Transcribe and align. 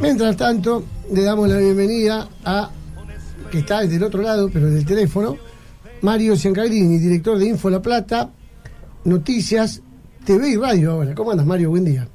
Mientras 0.00 0.36
tanto, 0.36 0.84
le 1.12 1.24
damos 1.24 1.48
la 1.48 1.58
bienvenida 1.58 2.28
a, 2.44 2.70
que 3.50 3.58
está 3.58 3.80
desde 3.80 3.96
el 3.96 4.04
otro 4.04 4.22
lado, 4.22 4.48
pero 4.52 4.70
del 4.70 4.86
teléfono, 4.86 5.36
Mario 6.02 6.36
Ciancagrini, 6.36 6.98
director 6.98 7.36
de 7.36 7.46
Info 7.46 7.68
La 7.68 7.82
Plata, 7.82 8.30
Noticias, 9.04 9.82
TV 10.24 10.50
y 10.50 10.56
Radio 10.56 10.92
ahora. 10.92 11.14
¿Cómo 11.14 11.32
andas, 11.32 11.46
Mario? 11.46 11.70
Buen 11.70 11.84
día. 11.84 12.06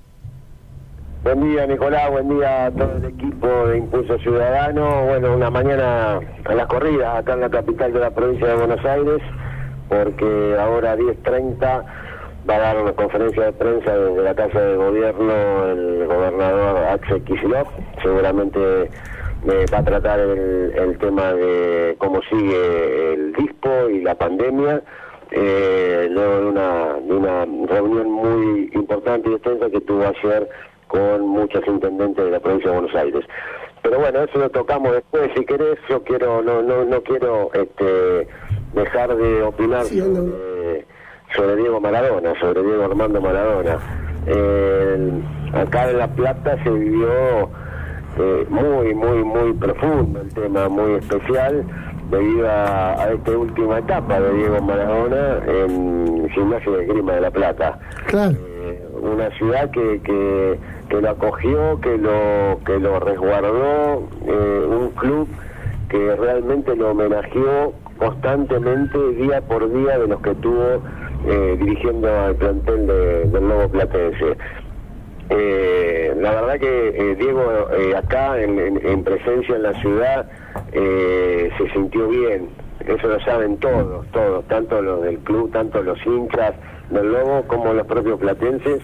Buen 1.23 1.41
día, 1.43 1.67
Nicolás. 1.67 2.09
Buen 2.09 2.29
día 2.29 2.67
a 2.67 2.71
todo 2.71 2.97
el 2.97 3.05
equipo 3.05 3.47
de 3.67 3.77
Impulso 3.77 4.17
Ciudadano. 4.19 5.05
Bueno, 5.05 5.35
una 5.35 5.49
mañana 5.49 6.19
a 6.45 6.55
las 6.55 6.67
corridas 6.67 7.17
acá 7.17 7.33
en 7.33 7.41
la 7.41 7.49
capital 7.49 7.91
de 7.91 7.99
la 7.99 8.11
provincia 8.11 8.47
de 8.47 8.55
Buenos 8.55 8.85
Aires, 8.85 9.21
porque 9.89 10.55
ahora 10.57 10.93
a 10.93 10.97
10.30 10.97 11.83
va 12.49 12.55
a 12.55 12.59
dar 12.59 12.81
una 12.81 12.93
conferencia 12.93 13.45
de 13.45 13.53
prensa 13.53 13.97
desde 13.97 14.21
la 14.21 14.35
Casa 14.35 14.59
de 14.59 14.75
Gobierno 14.75 15.65
el 15.71 16.07
gobernador 16.07 16.77
Axel 16.87 17.23
Kicillof. 17.23 17.67
Seguramente 18.01 18.83
eh, 18.83 19.65
va 19.73 19.77
a 19.77 19.83
tratar 19.83 20.19
el, 20.19 20.97
tema 20.99 21.33
de 21.33 21.95
cómo 21.97 22.21
sigue 22.29 23.13
el 23.13 23.33
dispo 23.33 23.89
y 23.89 24.01
la 24.01 24.15
pandemia. 24.15 24.81
Eh, 25.31 26.07
luego 26.11 26.41
de 26.41 26.45
una, 26.45 26.93
de 26.95 27.13
una 27.13 27.45
reunión 27.67 28.11
muy 28.11 28.69
importante 28.73 29.29
y 29.29 29.33
extensa 29.33 29.69
que 29.69 29.81
tuvo 29.81 30.05
ayer 30.05 30.47
con 30.87 31.27
muchos 31.27 31.65
intendentes 31.65 32.23
de 32.23 32.31
la 32.31 32.39
provincia 32.39 32.69
de 32.69 32.77
Buenos 32.79 32.95
Aires. 32.95 33.25
Pero 33.81 33.99
bueno, 33.99 34.23
eso 34.23 34.37
lo 34.37 34.49
tocamos 34.49 34.93
después. 34.93 35.31
Si 35.35 35.43
querés, 35.45 35.77
yo 35.89 36.03
quiero, 36.03 36.41
no, 36.41 36.61
no, 36.61 36.85
no 36.85 37.01
quiero 37.01 37.51
este, 37.53 38.27
dejar 38.73 39.15
de 39.15 39.41
opinar 39.41 39.85
sobre 39.85 40.85
Diego 41.55 41.79
Maradona, 41.81 42.33
sobre 42.39 42.63
Diego 42.63 42.83
Armando 42.85 43.21
Maradona. 43.21 43.77
acá 45.53 45.89
en 45.89 45.97
La 45.97 46.07
Plata 46.07 46.57
se 46.63 46.69
vivió 46.69 47.49
eh, 48.19 48.45
muy, 48.47 48.93
muy, 48.93 49.23
muy 49.23 49.53
profundo 49.53 50.21
el 50.21 50.31
tema, 50.33 50.69
muy 50.69 50.93
especial, 50.93 51.63
debido 52.11 52.47
a, 52.47 53.11
esta 53.11 53.31
última 53.31 53.79
etapa 53.79 54.19
de 54.19 54.33
Diego 54.35 54.61
Maradona 54.61 55.39
en 55.47 56.29
Gimnasio 56.29 56.73
de 56.73 56.85
Grima 56.85 57.13
de 57.13 57.21
La 57.21 57.31
Plata. 57.31 57.79
Eh, 58.13 58.87
una 59.01 59.31
ciudad 59.31 59.71
que, 59.71 59.99
que, 60.03 60.59
que, 60.89 61.01
lo 61.01 61.09
acogió, 61.09 61.79
que 61.81 61.97
lo, 61.97 62.59
que 62.63 62.79
lo 62.79 62.99
resguardó, 62.99 64.07
eh, 64.27 64.67
un 64.69 64.89
club 64.91 65.27
que 65.89 66.15
realmente 66.15 66.75
lo 66.75 66.91
homenajeó 66.91 67.73
constantemente, 67.97 68.97
día 69.13 69.41
por 69.41 69.71
día, 69.73 69.97
de 69.97 70.07
los 70.07 70.21
que 70.21 70.35
tuvo 70.35 70.83
eh, 71.25 71.57
dirigiendo 71.57 72.07
al 72.09 72.35
plantel 72.35 72.85
del 73.31 73.47
nuevo 73.47 73.69
Platense. 73.69 74.35
Eh, 75.29 76.13
la 76.19 76.31
verdad 76.31 76.59
que 76.59 76.89
eh, 76.89 77.15
Diego 77.15 77.41
acá 77.97 78.41
en, 78.41 79.03
presencia 79.03 79.55
en 79.55 79.63
la 79.63 79.73
ciudad 79.81 80.25
se 80.73 81.69
sintió 81.71 82.09
bien, 82.09 82.49
eso 82.85 83.07
lo 83.07 83.19
saben 83.21 83.57
todos, 83.57 84.05
todos, 84.11 84.45
tanto 84.47 84.81
los 84.81 85.01
del 85.03 85.17
club, 85.19 85.49
tanto 85.53 85.81
los 85.81 85.97
hinchas 86.05 86.55
del 86.89 87.13
Lobo 87.13 87.43
como 87.47 87.73
los 87.73 87.87
propios 87.87 88.19
platenses. 88.19 88.81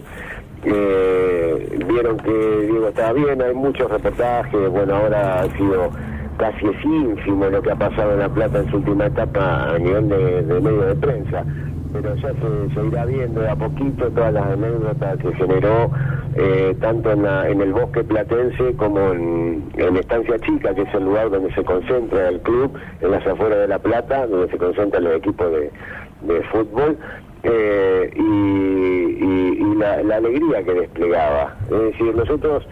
vieron 0.64 2.18
que 2.18 2.68
Diego 2.68 2.88
estaba 2.88 3.14
bien, 3.14 3.42
hay 3.42 3.54
muchos 3.54 3.92
reportajes, 3.92 4.70
bueno, 4.70 4.96
ahora 4.96 5.42
ha 5.42 5.58
sido 5.58 5.92
casi 6.38 6.68
es 6.68 6.86
ínfimo 6.86 7.48
lo 7.48 7.62
que 7.62 7.72
ha 7.72 7.76
pasado 7.76 8.14
en 8.14 8.20
La 8.20 8.30
Plata 8.30 8.60
en 8.60 8.72
su 8.72 8.78
última 8.78 9.08
etapa 9.08 9.72
a 9.72 9.78
nivel 9.78 10.08
de, 10.08 10.42
de 10.44 10.62
medio 10.62 10.82
de 10.84 10.96
prensa 10.96 11.44
pero 11.92 12.16
ya 12.16 12.32
se, 12.34 12.86
irá 12.86 13.06
viendo 13.06 13.42
de 13.42 13.50
a 13.50 13.56
poquito 13.56 14.10
todas 14.10 14.34
las 14.34 14.46
anécdotas 14.46 15.18
que 15.20 15.34
generó 15.34 15.92
eh, 16.36 16.76
tanto 16.80 17.12
en, 17.12 17.26
en 17.26 17.62
el 17.62 17.74
bosque 17.74 18.04
platense 18.04 18.76
como 18.76 19.12
en, 19.12 19.98
Estancia 19.98 20.38
Chica, 20.40 20.74
que 20.74 20.84
es 20.84 20.94
el 20.94 21.06
lugar 21.06 21.30
donde 21.30 21.54
se 21.54 21.64
concentra 21.64 22.30
el 22.30 22.40
club, 22.42 22.78
en 23.02 23.12
las 23.12 23.26
afueras 23.26 23.60
de 23.60 23.68
La 23.68 23.80
Plata, 23.80 24.28
donde 24.28 24.50
se 24.50 24.58
concentran 24.58 25.04
los 25.04 25.16
equipos 25.16 25.52
de, 25.52 26.42
fútbol, 26.52 26.98
eh, 27.44 28.12
y, 28.16 29.76
la, 29.76 30.16
alegría 30.16 30.64
que 30.64 30.74
desplegaba. 30.74 31.56
Es 31.66 31.80
decir, 31.80 32.16
nosotros 32.16 32.68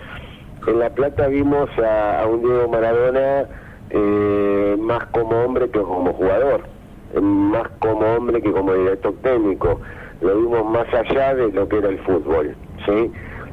en 0.67 0.79
La 0.79 0.89
Plata 0.89 1.28
vimos 1.28 1.69
a, 1.79 2.25
un 2.28 2.41
Diego 2.41 2.67
Maradona 2.67 3.45
eh, 3.89 4.75
más 4.79 5.05
como 5.07 5.44
hombre 5.44 5.69
que 5.69 5.81
como 5.81 6.13
jugador 6.13 6.76
más 7.22 7.68
como 7.79 8.06
hombre 8.16 8.41
que 8.41 8.51
como 8.51 8.73
director 8.73 9.13
técnico. 9.22 9.79
Lo 10.22 10.35
vimos 10.35 10.72
más 10.72 10.91
allá 10.94 11.35
de 11.35 11.51
lo 11.51 11.68
que 11.68 11.78
era 11.78 11.90
el 11.90 12.00
fútbol, 12.00 12.56
¿sí? 12.85 13.12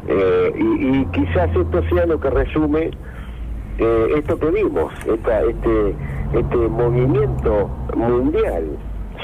Eh, 0.09 0.53
y, 0.57 1.05
quizás 1.07 1.49
esto 1.55 1.83
sea 1.91 2.07
lo 2.07 2.21
que 2.21 2.29
resume 2.31 2.91
eh, 3.79 4.07
esto 4.17 4.39
que 4.39 4.51
vimos, 4.51 4.93
esta, 5.07 5.43
este, 5.43 5.95
este 6.35 6.57
movimiento 6.57 7.71
mundial, 7.97 8.77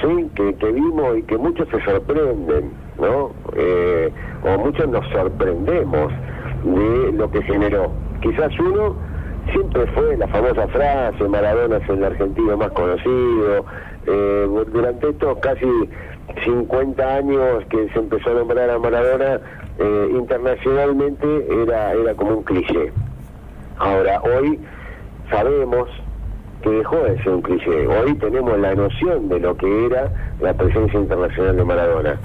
¿sí? 0.03 0.31
Que, 0.35 0.55
que 0.55 0.73
vimos 0.73 1.19
y 1.19 1.23
que 1.23 1.39
muchos 1.39 1.69
se 1.69 1.83
sorprenden, 1.85 2.73
¿no? 2.99 3.31
Eh, 3.55 4.11
o 4.43 4.59
muchos 4.59 4.89
nos 4.89 5.07
sorprendemos 5.11 6.13
de 6.65 7.13
lo 7.13 7.31
que 7.31 7.43
generó. 7.43 7.93
Quizás 8.23 8.53
uno 8.59 8.97
siempre 9.53 9.87
fue 9.89 10.17
la 10.17 10.29
famosa 10.29 10.67
frase, 10.69 11.29
Maradona 11.29 11.79
es 11.79 11.89
el 11.89 12.05
argentino 12.05 12.57
más 12.57 12.71
conocido, 12.73 13.65
eh, 14.07 14.49
durante 14.73 15.11
estos 15.11 15.39
casi 15.39 15.67
50 16.45 17.17
años 17.17 17.65
que 17.69 17.89
se 17.91 17.99
empezó 17.99 18.31
a 18.31 18.35
nombrar 18.35 18.71
a 18.71 18.79
Maradona, 18.79 19.41
eh, 19.79 20.09
internacionalmente 20.13 21.47
era, 21.63 21.93
era 21.93 22.15
como 22.15 22.39
un 22.39 22.43
cliché. 22.45 22.93
Ahora, 23.79 24.21
hoy 24.23 24.59
sabemos 25.31 25.89
que 26.63 26.71
dejó 26.71 26.97
de 26.97 27.17
ser 27.23 27.33
un 27.33 27.43
cliché. 27.43 27.87
Hoy 27.87 28.15
tenemos 28.15 28.59
la 28.59 28.75
noción 28.75 29.29
de 29.29 29.41
lo 29.41 29.57
que 29.57 29.87
era 29.87 30.11
la 30.41 30.53
presencia 30.55 31.01
internacional 31.01 31.57
de 31.57 31.65
Maradona. 31.65 32.21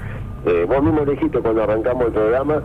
Eh, 0.46 0.66
vos 0.68 0.84
mismo 0.84 1.06
dijiste 1.06 1.40
cuando 1.40 1.64
arrancamos 1.64 2.08
el 2.08 2.14
programa 2.14 2.62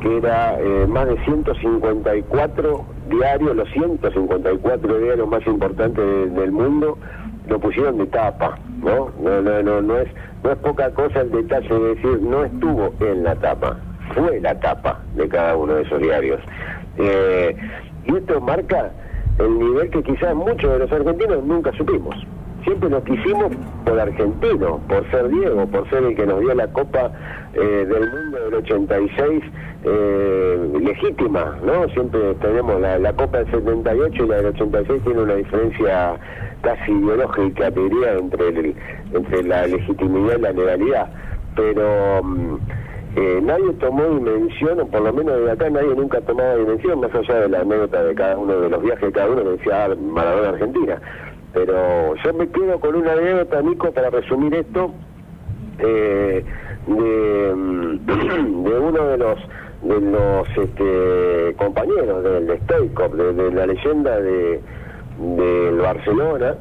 que 0.00 0.16
era 0.18 0.60
eh, 0.60 0.86
más 0.86 1.06
de 1.06 1.16
154 1.24 2.84
diarios, 3.08 3.56
los 3.56 3.68
154 3.70 4.98
diarios 4.98 5.28
más 5.28 5.46
importantes 5.46 6.34
del 6.34 6.52
mundo, 6.52 6.98
lo 7.48 7.58
pusieron 7.58 7.98
de 7.98 8.06
tapa, 8.06 8.58
¿no? 8.82 9.10
No, 9.20 9.42
no, 9.42 9.62
no, 9.62 9.82
no 9.82 9.98
es, 9.98 10.08
no 10.42 10.52
es 10.52 10.58
poca 10.58 10.90
cosa 10.90 11.20
el 11.20 11.30
detalle 11.30 11.68
de 11.68 11.94
decir 11.94 12.22
no 12.22 12.44
estuvo 12.44 12.94
en 13.00 13.24
la 13.24 13.34
tapa, 13.36 13.78
fue 14.14 14.40
la 14.40 14.58
tapa 14.60 15.00
de 15.14 15.28
cada 15.28 15.56
uno 15.56 15.74
de 15.74 15.82
esos 15.82 16.00
diarios. 16.00 16.40
Eh, 16.98 17.56
y 18.06 18.16
esto 18.16 18.40
marca 18.40 18.90
el 19.38 19.58
nivel 19.58 19.90
que 19.90 20.02
quizás 20.02 20.34
muchos 20.34 20.72
de 20.72 20.78
los 20.78 20.92
argentinos 20.92 21.44
nunca 21.44 21.72
supimos. 21.72 22.14
Siempre 22.62 22.88
nos 22.88 23.04
quisimos 23.04 23.52
por 23.84 24.00
argentino, 24.00 24.80
por 24.88 25.10
ser 25.10 25.28
Diego, 25.28 25.66
por 25.66 25.88
ser 25.90 26.02
el 26.04 26.16
que 26.16 26.26
nos 26.26 26.40
dio 26.40 26.54
la 26.54 26.66
Copa 26.68 27.10
eh, 27.52 27.86
del 27.86 28.10
Mundo 28.10 28.38
del 28.44 28.54
86 28.54 29.42
eh, 29.84 30.68
legítima, 30.80 31.58
¿no? 31.64 31.86
Siempre 31.90 32.34
tenemos 32.36 32.80
la, 32.80 32.98
la 32.98 33.12
Copa 33.12 33.38
del 33.38 33.50
78 33.50 34.24
y 34.24 34.28
la 34.28 34.36
del 34.36 34.46
86 34.46 35.02
tiene 35.04 35.22
una 35.22 35.34
diferencia 35.34 36.16
casi 36.62 36.90
ideológica, 36.90 37.70
te 37.70 37.80
diría, 37.80 38.14
entre, 38.14 38.74
entre 39.12 39.42
la 39.42 39.66
legitimidad 39.66 40.38
y 40.38 40.40
la 40.40 40.52
legalidad. 40.52 41.08
Pero 41.54 42.22
mm, 42.22 42.56
eh, 43.16 43.40
nadie 43.42 43.72
tomó 43.74 44.04
dimensión, 44.06 44.80
o 44.80 44.86
por 44.86 45.02
lo 45.02 45.12
menos 45.12 45.44
de 45.44 45.52
acá 45.52 45.68
nadie 45.68 45.94
nunca 45.94 46.20
tomaba 46.22 46.56
dimensión, 46.56 47.00
más 47.00 47.14
allá 47.14 47.40
de 47.40 47.48
la 47.50 47.60
anécdota 47.60 48.02
de 48.02 48.14
cada 48.14 48.38
uno 48.38 48.60
de 48.60 48.70
los 48.70 48.82
viajes 48.82 49.04
de 49.04 49.12
cada 49.12 49.30
uno 49.30 49.44
decía 49.44 49.84
ah, 49.84 49.94
Maradona 49.94 50.48
Argentina. 50.48 51.00
Pero 51.52 52.16
yo 52.16 52.34
me 52.34 52.48
quedo 52.48 52.80
con 52.80 52.96
una 52.96 53.12
anécdota, 53.12 53.62
Nico, 53.62 53.92
para 53.92 54.10
resumir 54.10 54.54
esto, 54.54 54.92
eh, 55.78 56.42
de, 56.86 57.54
mm, 57.54 58.06
de 58.64 58.78
uno 58.78 59.06
de 59.08 59.18
los 59.18 59.38
de 59.84 60.00
los 60.00 60.48
este, 60.56 61.54
compañeros 61.56 62.24
del 62.24 62.46
de 62.46 62.58
Stoikov, 62.60 63.14
de 63.14 63.50
la 63.52 63.66
leyenda 63.66 64.20
de 64.20 64.60
del 65.18 65.78
Barcelona, 65.78 66.56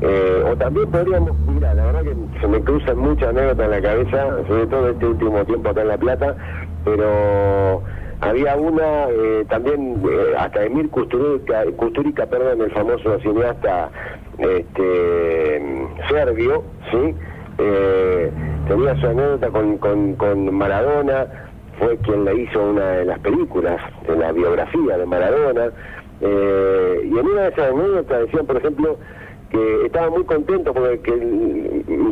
eh, 0.00 0.44
o 0.50 0.56
también 0.56 0.90
podríamos, 0.90 1.38
mira, 1.46 1.72
la 1.74 1.86
verdad 1.86 2.02
que 2.02 2.40
se 2.40 2.48
me 2.48 2.60
cruzan 2.60 2.98
muchas 2.98 3.28
anécdotas 3.30 3.64
en 3.64 3.70
la 3.70 3.80
cabeza, 3.80 4.36
sobre 4.46 4.66
todo 4.66 4.88
este 4.90 5.06
último 5.06 5.44
tiempo 5.44 5.70
acá 5.70 5.82
en 5.82 5.88
La 5.88 5.98
Plata, 5.98 6.36
pero 6.84 7.82
había 8.20 8.56
una 8.56 9.08
eh, 9.08 9.44
también, 9.48 10.02
eh, 10.04 10.34
hasta 10.38 10.64
Emir 10.64 10.90
Kusturica, 10.90 12.26
perdón, 12.26 12.60
el 12.60 12.70
famoso 12.72 13.18
cineasta 13.20 13.90
este, 14.38 15.86
serbio, 16.08 16.64
¿sí? 16.90 17.14
tenía 18.66 18.96
su 18.96 19.06
anécdota 19.06 19.48
con, 19.50 19.78
con, 19.78 20.14
con 20.14 20.52
Maradona, 20.54 21.26
fue 21.78 21.96
quien 21.98 22.24
le 22.24 22.42
hizo 22.42 22.70
una 22.70 22.86
de 22.90 23.04
las 23.04 23.18
películas, 23.20 23.80
de 24.06 24.16
la 24.16 24.32
biografía 24.32 24.98
de 24.98 25.06
Maradona, 25.06 25.70
eh, 26.20 27.00
y 27.04 27.18
en 27.18 27.26
una 27.26 27.42
de 27.42 27.48
esas 27.48 27.70
anécdotas 27.70 28.20
decían, 28.20 28.46
por 28.46 28.56
ejemplo, 28.56 28.98
que 29.50 29.86
estaba 29.86 30.10
muy 30.10 30.24
contento 30.24 30.72
porque 30.72 31.12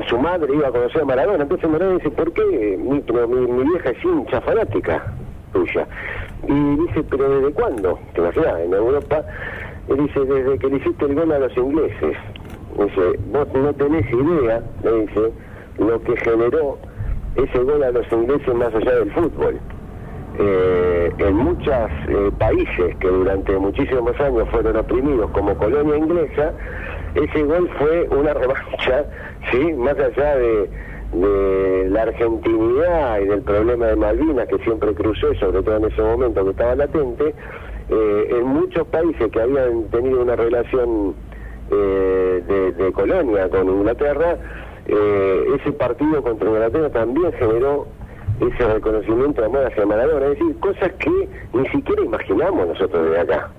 su 0.08 0.18
madre 0.18 0.54
iba 0.54 0.68
a 0.68 0.70
conocer 0.70 1.02
a 1.02 1.04
Maradona. 1.04 1.42
Entonces 1.42 1.68
Maradona 1.68 1.98
dice, 1.98 2.10
¿por 2.10 2.32
qué 2.32 2.78
mi, 2.78 3.00
mi, 3.00 3.64
vieja 3.64 3.90
es 3.90 4.04
hincha 4.04 4.40
fanática? 4.40 5.12
tuya. 5.52 5.86
Y 6.48 6.76
dice, 6.76 7.04
¿pero 7.04 7.28
desde 7.28 7.52
cuándo? 7.52 7.98
¿Te 8.14 8.20
imaginas? 8.20 8.60
En 8.60 8.72
Europa, 8.72 9.22
y 9.88 9.94
dice, 9.94 10.20
desde 10.20 10.58
que 10.58 10.66
le 10.68 10.76
hiciste 10.76 11.04
el 11.04 11.14
gol 11.14 11.32
a 11.32 11.38
los 11.38 11.56
ingleses. 11.56 12.16
Dice, 12.78 13.18
vos 13.30 13.48
no 13.54 13.72
tenés 13.74 14.10
idea, 14.10 14.62
le 14.82 14.92
dice, 15.02 15.32
lo 15.78 16.02
que 16.02 16.16
generó 16.16 16.78
ese 17.36 17.58
gol 17.58 17.82
a 17.82 17.90
los 17.90 18.10
ingleses 18.12 18.54
más 18.54 18.74
allá 18.74 18.96
del 18.96 19.12
fútbol. 19.12 19.58
Eh, 20.38 21.12
en 21.18 21.36
muchos 21.36 21.90
eh, 22.08 22.30
países 22.38 22.96
que 22.96 23.08
durante 23.08 23.56
muchísimos 23.58 24.18
años 24.18 24.48
fueron 24.50 24.76
oprimidos 24.76 25.30
como 25.32 25.54
colonia 25.56 25.96
inglesa, 25.96 26.54
ese 27.14 27.42
gol 27.42 27.68
fue 27.78 28.08
una 28.08 28.32
revancha, 28.34 29.04
¿sí? 29.50 29.72
más 29.74 29.98
allá 29.98 30.36
de, 30.36 30.70
la 31.90 32.02
argentinidad 32.02 33.20
y 33.20 33.26
del 33.26 33.42
problema 33.42 33.88
de 33.88 33.96
Malvinas 33.96 34.48
que 34.48 34.56
siempre 34.64 34.94
cruzó, 34.94 35.34
sobre 35.34 35.62
todo 35.62 35.76
en 35.76 35.92
ese 35.92 36.00
momento 36.00 36.42
que 36.42 36.50
estaba 36.52 36.74
latente, 36.74 37.34
eh, 37.90 38.28
en 38.30 38.46
muchos 38.46 38.86
países 38.86 39.30
que 39.30 39.42
habían 39.42 39.84
tenido 39.90 40.22
una 40.22 40.36
relación 40.36 41.14
de, 41.68 42.72
de, 42.72 42.92
colonia 42.92 43.48
con 43.50 43.68
Inglaterra, 43.68 44.38
ese 44.86 45.72
partido 45.72 46.22
contra 46.22 46.48
Inglaterra 46.48 46.90
también 46.90 47.32
generó 47.34 47.86
ese 48.40 48.66
reconocimiento 48.66 49.40
de 49.40 49.46
amor 49.46 49.66
hacia 49.66 49.86
Maradona, 49.86 50.26
es 50.26 50.38
decir, 50.38 50.58
cosas 50.58 50.92
que 50.98 51.28
ni 51.52 51.68
siquiera 51.68 52.02
imaginamos 52.02 52.68
nosotros 52.68 53.10
de 53.10 53.20
acá. 53.20 53.50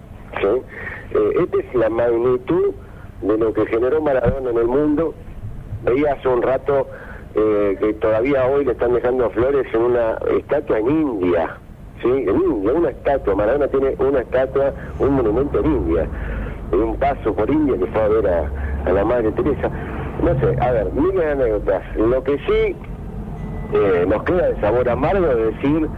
Eh, 0.41 1.33
esta 1.41 1.57
es 1.59 1.75
la 1.75 1.89
magnitud 1.89 2.73
de 3.21 3.37
lo 3.37 3.53
que 3.53 3.65
generó 3.67 4.01
Maradona 4.01 4.49
en 4.49 4.57
el 4.57 4.67
mundo. 4.67 5.13
Veía 5.83 6.13
hace 6.13 6.27
un 6.27 6.41
rato 6.41 6.87
eh, 7.35 7.77
que 7.79 7.93
todavía 7.93 8.45
hoy 8.47 8.65
le 8.65 8.71
están 8.71 8.93
dejando 8.93 9.29
flores 9.29 9.65
en 9.73 9.81
una 9.81 10.17
estatua 10.37 10.79
en 10.79 10.89
India, 10.89 11.57
¿sí? 12.01 12.09
En 12.09 12.41
India, 12.41 12.73
una 12.73 12.89
estatua. 12.89 13.35
Maradona 13.35 13.67
tiene 13.67 13.95
una 13.99 14.19
estatua, 14.19 14.73
un 14.99 15.13
monumento 15.13 15.59
en 15.59 15.65
India. 15.65 16.07
Un 16.71 16.95
paso 16.97 17.33
por 17.33 17.49
India 17.49 17.77
que 17.77 17.85
fue 17.85 18.01
a 18.01 18.07
ver 18.07 18.27
a 18.27 18.91
la 18.91 19.05
Madre 19.05 19.31
Teresa. 19.33 19.69
No 20.23 20.39
sé, 20.39 20.55
a 20.61 20.71
ver, 20.71 20.89
miles 20.93 21.25
anécdotas. 21.25 21.83
Lo 21.97 22.23
que 22.23 22.37
sí 22.37 22.75
eh, 23.73 24.05
nos 24.07 24.23
queda 24.23 24.47
el 24.47 24.61
sabor 24.61 24.87
amargo 24.87 25.27
de 25.27 25.51
decir, 25.51 25.89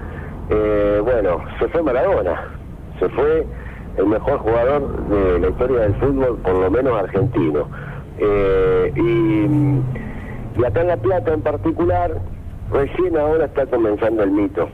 eh, 0.50 1.02
bueno, 1.04 1.44
se 1.60 1.68
fue 1.68 1.84
Maradona, 1.84 2.50
se 3.00 3.08
fue 3.10 3.46
el 3.98 4.08
mejor 4.08 4.40
jugador 4.40 5.08
de 5.10 5.40
la 5.40 5.50
historia 5.50 5.80
del 5.82 5.94
fútbol, 5.96 6.40
por 6.40 6.56
lo 6.56 6.72
menos 6.72 7.00
argentino. 7.00 7.68
Eh, 8.18 8.94
y, 8.96 10.66
acá 10.66 10.82
en 10.82 10.88
La 10.88 10.98
Plata 10.98 11.32
en 11.32 11.42
particular, 11.42 12.20
recién 12.72 13.16
ahora 13.18 13.46
está 13.46 13.68
comenzando 13.68 14.24
el 14.24 14.32
mito, 14.32 14.70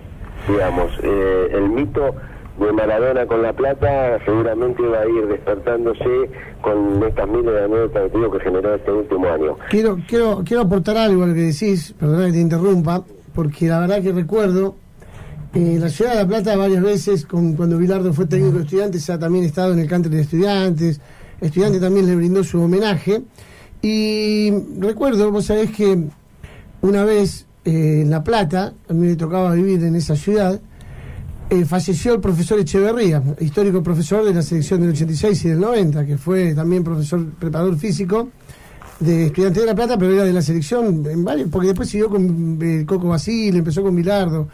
digamos, 0.48 0.98
el 1.04 1.70
mito 1.72 2.16
de 2.60 2.72
Maradona 2.72 3.26
con 3.26 3.42
La 3.42 3.54
Plata 3.54 4.20
seguramente 4.26 4.84
va 4.84 5.02
a 5.02 5.08
ir 5.08 5.28
despertándose 5.28 6.30
con 6.62 7.04
estas 7.04 7.28
miles 7.28 7.54
de 7.54 7.64
anécdotas 7.64 8.12
que 8.12 8.40
generó 8.40 8.76
este 8.76 8.92
último 8.92 9.28
año. 9.28 9.58
Quiero, 9.70 9.98
quiero, 10.08 10.44
quiero 10.46 10.64
aportar 10.64 10.98
algo 10.98 11.24
a 11.24 11.28
lo 11.28 11.34
que 11.34 11.42
decís, 11.42 11.94
perdón 12.00 12.28
que 12.28 12.34
te 12.34 12.40
interrumpa, 12.40 13.04
porque 13.34 13.68
la 13.68 13.80
verdad 13.80 14.02
que 14.02 14.12
recuerdo 14.12 14.76
eh, 15.54 15.78
la 15.80 15.90
ciudad 15.90 16.12
de 16.12 16.18
La 16.18 16.28
Plata 16.28 16.56
varias 16.56 16.84
veces, 16.84 17.26
con, 17.26 17.56
cuando 17.56 17.78
Bilardo 17.78 18.14
fue 18.14 18.26
técnico 18.26 18.58
de 18.58 18.64
estudiantes, 18.64 19.10
ha 19.10 19.20
también 19.20 19.46
estado 19.46 19.74
en 19.74 19.80
el 19.80 19.88
country 19.88 20.16
de 20.16 20.22
estudiantes, 20.22 21.02
estudiante 21.40 21.80
también 21.80 22.06
le 22.06 22.16
brindó 22.16 22.44
su 22.44 22.62
homenaje, 22.62 23.22
y 23.82 24.52
recuerdo, 24.80 25.32
vos 25.32 25.46
sabés 25.46 25.72
que 25.72 26.06
una 26.82 27.04
vez 27.04 27.48
eh, 27.66 28.02
en 28.04 28.10
La 28.12 28.24
Plata, 28.24 28.74
a 28.88 28.94
mí 28.94 29.08
me 29.08 29.16
tocaba 29.16 29.54
vivir 29.54 29.84
en 29.84 29.96
esa 29.96 30.16
ciudad, 30.16 30.62
eh, 31.52 31.66
falleció 31.66 32.14
el 32.14 32.22
profesor 32.22 32.58
Echeverría, 32.60 33.22
histórico 33.42 33.84
profesor 33.84 34.24
de 34.24 34.34
la 34.34 34.42
selección 34.42 34.80
del 34.80 34.92
86 34.92 35.44
y 35.44 35.50
del 35.50 35.60
90, 35.60 36.06
que 36.06 36.18
fue 36.18 36.56
también 36.56 36.82
profesor 36.82 37.26
preparador 37.32 37.78
físico 37.78 38.30
de 39.02 39.26
Estudiantes 39.26 39.62
de 39.62 39.68
La 39.68 39.76
Plata, 39.76 39.98
pero 39.98 40.14
era 40.14 40.24
de 40.24 40.32
la 40.32 40.42
selección, 40.42 41.06
en 41.06 41.26
varios, 41.26 41.50
porque 41.50 41.68
después 41.68 41.90
siguió 41.90 42.10
con 42.10 42.58
eh, 42.62 42.86
Coco 42.88 43.10
Basile, 43.10 43.58
empezó 43.58 43.84
con 43.84 43.94
Milardo, 43.94 44.48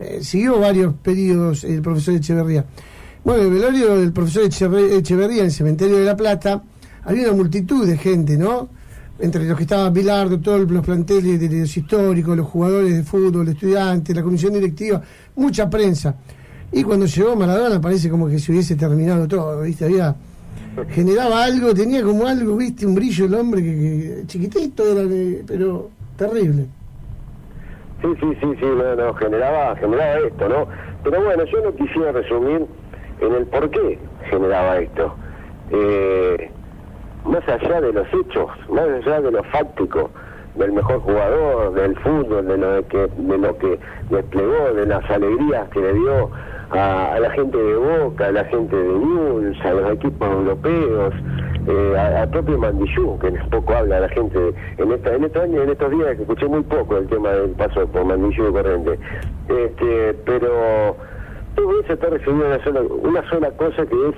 eh, 0.00 0.18
siguió 0.22 0.58
varios 0.58 0.94
periodos 0.94 1.62
el 1.62 1.82
profesor 1.82 2.14
Echeverría. 2.14 2.64
Bueno, 3.22 3.44
el 3.44 3.50
velorio 3.52 3.96
del 3.96 4.12
profesor 4.12 4.42
Echeverría 4.42 5.38
en 5.38 5.44
el 5.44 5.52
cementerio 5.52 5.98
de 5.98 6.04
La 6.04 6.16
Plata, 6.16 6.64
había 7.04 7.28
una 7.28 7.36
multitud 7.36 7.86
de 7.86 7.96
gente, 7.96 8.36
¿no? 8.36 8.70
Entre 9.20 9.44
los 9.44 9.56
que 9.56 9.62
estaban 9.62 9.92
Bilardo, 9.92 10.40
todos 10.40 10.68
los 10.68 10.84
planteles 10.84 11.38
de 11.38 11.60
los 11.60 11.76
históricos, 11.76 12.36
los 12.36 12.48
jugadores 12.48 12.92
de 12.92 13.04
fútbol, 13.04 13.46
estudiantes, 13.46 14.16
la 14.16 14.22
comisión 14.24 14.52
directiva, 14.54 15.00
mucha 15.36 15.70
prensa. 15.70 16.16
Y 16.72 16.84
cuando 16.84 17.06
llegó 17.06 17.34
Maradona 17.36 17.80
parece 17.80 18.08
como 18.08 18.28
que 18.28 18.38
se 18.38 18.52
hubiese 18.52 18.76
terminado 18.76 19.26
todo, 19.26 19.62
¿viste? 19.62 19.86
Había 19.86 20.14
generaba 20.90 21.44
algo, 21.44 21.74
tenía 21.74 22.02
como 22.02 22.26
algo, 22.26 22.56
¿viste? 22.56 22.86
Un 22.86 22.94
brillo 22.94 23.26
el 23.26 23.34
hombre 23.34 23.62
que, 23.62 24.22
chiquitito 24.26 24.84
era, 24.84 25.02
pero 25.46 25.90
terrible. 26.16 26.66
Sí, 28.02 28.08
sí, 28.20 28.26
sí, 28.40 28.46
sí, 28.58 28.66
no, 28.66 28.96
no, 28.96 29.14
generaba, 29.14 29.76
generaba 29.76 30.18
esto, 30.20 30.48
¿no? 30.48 30.66
Pero 31.04 31.22
bueno, 31.22 31.44
yo 31.44 31.60
no 31.62 31.74
quisiera 31.74 32.12
resumir 32.12 32.66
en 33.20 33.34
el 33.34 33.46
por 33.46 33.68
qué 33.70 33.98
generaba 34.30 34.78
esto. 34.78 35.14
Eh, 35.70 36.50
más 37.24 37.46
allá 37.48 37.80
de 37.80 37.92
los 37.92 38.06
hechos, 38.08 38.48
más 38.70 38.88
allá 38.88 39.20
de 39.20 39.30
lo 39.30 39.42
fáctico, 39.44 40.10
del 40.54 40.72
mejor 40.72 41.00
jugador, 41.00 41.74
del 41.74 41.96
fútbol, 41.96 42.46
de 42.46 42.58
lo 42.58 42.88
que, 42.88 43.08
de 43.16 43.38
lo 43.38 43.58
que 43.58 43.78
desplegó, 44.10 44.74
de 44.74 44.86
las 44.86 45.08
alegrías 45.10 45.68
que 45.70 45.80
le 45.80 45.94
dio 45.94 46.30
a, 46.70 47.18
la 47.20 47.30
gente 47.30 47.56
de 47.56 47.76
Boca, 47.76 48.26
a 48.26 48.32
la 48.32 48.44
gente 48.44 48.76
de 48.76 48.98
News, 48.98 49.56
a 49.64 49.72
los 49.72 49.92
equipos 49.92 50.28
europeos, 50.28 51.14
eh, 51.66 51.96
a, 51.98 52.26
propio 52.26 52.58
Mandillú, 52.58 53.18
que 53.18 53.30
poco 53.50 53.74
habla 53.74 54.00
la 54.00 54.08
gente 54.08 54.54
en 54.78 54.92
esta, 54.92 55.14
en 55.14 55.24
estos 55.24 55.42
años, 55.42 55.64
en 55.64 55.70
estos 55.70 55.90
días 55.90 56.16
que 56.16 56.22
escuché 56.22 56.46
muy 56.46 56.62
poco 56.62 56.96
el 56.96 57.06
tema 57.08 57.30
del 57.30 57.50
paso 57.50 57.86
por 57.86 58.04
Mandillú 58.04 58.48
y 58.48 58.52
Corriente. 58.52 58.98
Este, 59.48 60.14
pero 60.24 60.96
todo 61.54 61.80
eso 61.80 61.92
está 61.92 62.08
en 62.08 62.34
una 62.34 62.64
sola, 62.64 62.80
una 63.02 63.28
sola 63.28 63.50
cosa 63.52 63.86
que 63.86 64.08
es 64.08 64.14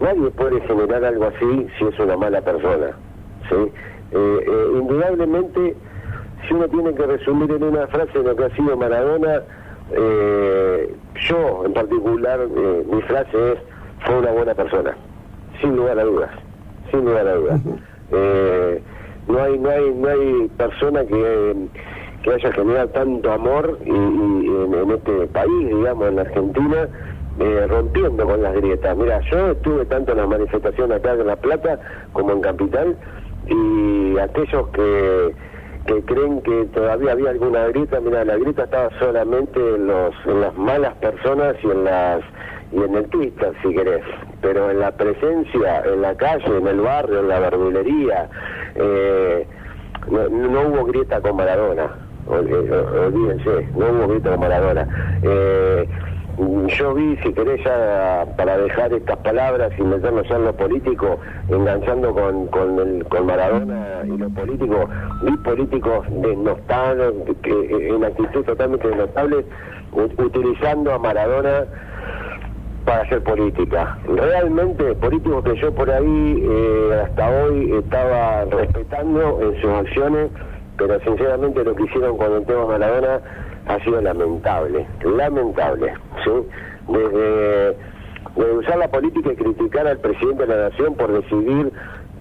nadie 0.00 0.30
puede 0.30 0.60
generar 0.62 1.04
algo 1.04 1.26
así 1.26 1.66
si 1.78 1.84
es 1.84 1.98
una 1.98 2.16
mala 2.16 2.40
persona. 2.40 2.90
¿sí? 3.48 3.72
Eh, 4.12 4.44
eh, 4.46 4.66
indudablemente, 4.74 5.76
si 6.46 6.54
uno 6.54 6.68
tiene 6.68 6.94
que 6.94 7.06
resumir 7.06 7.50
en 7.50 7.62
una 7.62 7.86
frase 7.88 8.22
lo 8.22 8.34
que 8.34 8.44
ha 8.44 8.56
sido 8.56 8.76
Maradona, 8.76 9.42
eh, 9.92 10.94
yo 11.28 11.64
en 11.64 11.72
particular, 11.72 12.40
mi 12.48 13.02
frase 13.02 13.52
es, 13.52 13.58
fue 14.04 14.18
una 14.18 14.30
buena 14.30 14.54
persona, 14.54 14.96
sin 15.60 15.76
lugar 15.76 15.98
a 15.98 16.04
dudas, 16.04 16.30
sin 16.90 17.04
lugar 17.04 17.26
a 17.26 17.34
dudas. 17.34 17.60
Eh, 18.12 18.82
no 19.28 19.42
hay 19.42 19.58
no 19.58 19.68
hay 19.68 19.94
no 19.94 20.08
hay 20.08 20.50
persona 20.56 21.04
que, 21.04 21.54
que 22.22 22.32
haya 22.32 22.52
generado 22.52 22.88
tanto 22.88 23.30
amor 23.30 23.78
y, 23.84 23.90
en, 23.90 24.90
este 24.90 25.26
país, 25.26 25.68
digamos, 25.68 26.08
en 26.08 26.16
la 26.16 26.22
Argentina, 26.22 26.88
eh, 27.38 27.66
rompiendo 27.68 28.24
con 28.26 28.42
las 28.42 28.54
grietas. 28.54 28.96
Mira, 28.96 29.20
yo 29.30 29.50
estuve 29.50 29.84
tanto 29.86 30.12
en 30.12 30.18
la 30.18 30.26
manifestación 30.26 30.92
acá 30.92 31.12
en 31.12 31.26
La 31.26 31.36
Plata 31.36 31.78
como 32.12 32.32
en 32.32 32.40
Capital 32.40 32.96
y 33.48 34.18
aquellos 34.18 34.68
que 34.68 35.34
que 35.88 36.02
creen 36.02 36.42
que 36.42 36.66
todavía 36.66 37.12
había 37.12 37.30
alguna 37.30 37.66
grieta, 37.68 37.98
mira, 38.00 38.22
la 38.22 38.36
grieta 38.36 38.64
estaba 38.64 38.90
solamente 38.98 39.58
en, 39.58 39.86
los, 39.86 40.14
en 40.26 40.42
las 40.42 40.54
malas 40.54 40.94
personas 40.96 41.56
y 41.62 41.66
en 41.66 41.84
las 41.84 42.20
y 42.70 42.76
en 42.76 42.94
el 42.94 43.06
Twitter, 43.08 43.52
si 43.62 43.74
querés, 43.74 44.04
pero 44.42 44.70
en 44.70 44.80
la 44.80 44.92
presencia, 44.92 45.82
en 45.86 46.02
la 46.02 46.14
calle, 46.14 46.58
en 46.58 46.66
el 46.66 46.80
barrio, 46.82 47.20
en 47.20 47.28
la 47.28 47.38
verdulería, 47.40 48.28
eh, 48.74 49.46
no, 50.10 50.60
hubo 50.68 50.84
grieta 50.84 51.22
con 51.22 51.36
Maradona, 51.36 51.88
olvídense, 52.26 53.68
no 53.74 53.86
hubo 53.86 54.08
grieta 54.08 54.30
con 54.32 54.40
Maradona. 54.40 54.86
Eh, 55.22 55.88
yo 56.38 56.94
vi, 56.94 57.16
si 57.16 57.32
querés 57.32 57.62
ya 57.64 58.24
para 58.36 58.56
dejar 58.58 58.92
estas 58.92 59.16
palabras 59.18 59.72
y 59.76 59.82
meternos 59.82 60.30
en 60.30 60.44
lo 60.44 60.52
político, 60.52 61.18
enganchando 61.48 62.14
con, 62.14 62.46
con, 62.48 62.78
el, 62.78 63.04
con 63.06 63.26
Maradona 63.26 64.02
y 64.04 64.16
lo 64.16 64.30
político, 64.30 64.88
vi 65.22 65.36
políticos 65.38 66.06
denostados, 66.10 67.14
que, 67.42 67.88
en 67.88 68.04
actitud 68.04 68.44
totalmente 68.44 68.88
denostable, 68.88 69.44
utilizando 69.92 70.92
a 70.92 70.98
Maradona 70.98 71.64
para 72.84 73.02
hacer 73.02 73.22
política. 73.22 73.98
Realmente, 74.06 74.94
políticos 74.94 75.44
que 75.44 75.56
yo 75.56 75.74
por 75.74 75.90
ahí 75.90 76.44
eh, 76.48 77.02
hasta 77.04 77.28
hoy 77.30 77.72
estaba 77.72 78.44
respetando 78.44 79.40
en 79.42 79.60
sus 79.60 79.70
acciones, 79.72 80.30
pero 80.76 81.00
sinceramente 81.00 81.64
lo 81.64 81.74
que 81.74 81.82
hicieron 81.82 82.16
con 82.16 82.32
el 82.32 82.46
tema 82.46 82.66
Maradona 82.66 83.20
ha 83.68 83.78
sido 83.84 84.00
lamentable, 84.00 84.86
lamentable, 85.04 85.92
¿sí? 86.24 86.30
Desde, 86.88 87.76
usar 88.58 88.78
la 88.78 88.88
política 88.88 89.32
y 89.32 89.36
criticar 89.36 89.86
al 89.86 89.98
presidente 89.98 90.46
de 90.46 90.56
la 90.56 90.68
nación 90.70 90.94
por 90.94 91.12
decidir 91.12 91.70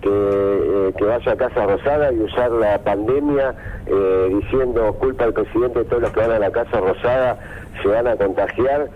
que, 0.01 0.09
eh, 0.09 0.93
que 0.97 1.05
vaya 1.05 1.31
a 1.31 1.35
Casa 1.35 1.65
Rosada 1.65 2.11
y 2.11 2.19
usar 2.19 2.51
la 2.51 2.77
pandemia 2.79 3.55
eh, 3.85 4.39
diciendo 4.41 4.93
culpa 4.99 5.25
al 5.25 5.33
presidente 5.33 5.79
de 5.79 5.85
todos 5.85 6.03
los 6.03 6.11
que 6.11 6.19
van 6.19 6.31
a 6.31 6.39
la 6.39 6.51
Casa 6.51 6.79
Rosada 6.79 7.39
se 7.81 7.87
van 7.87 8.07
a 8.07 8.15
contagiar 8.15 8.87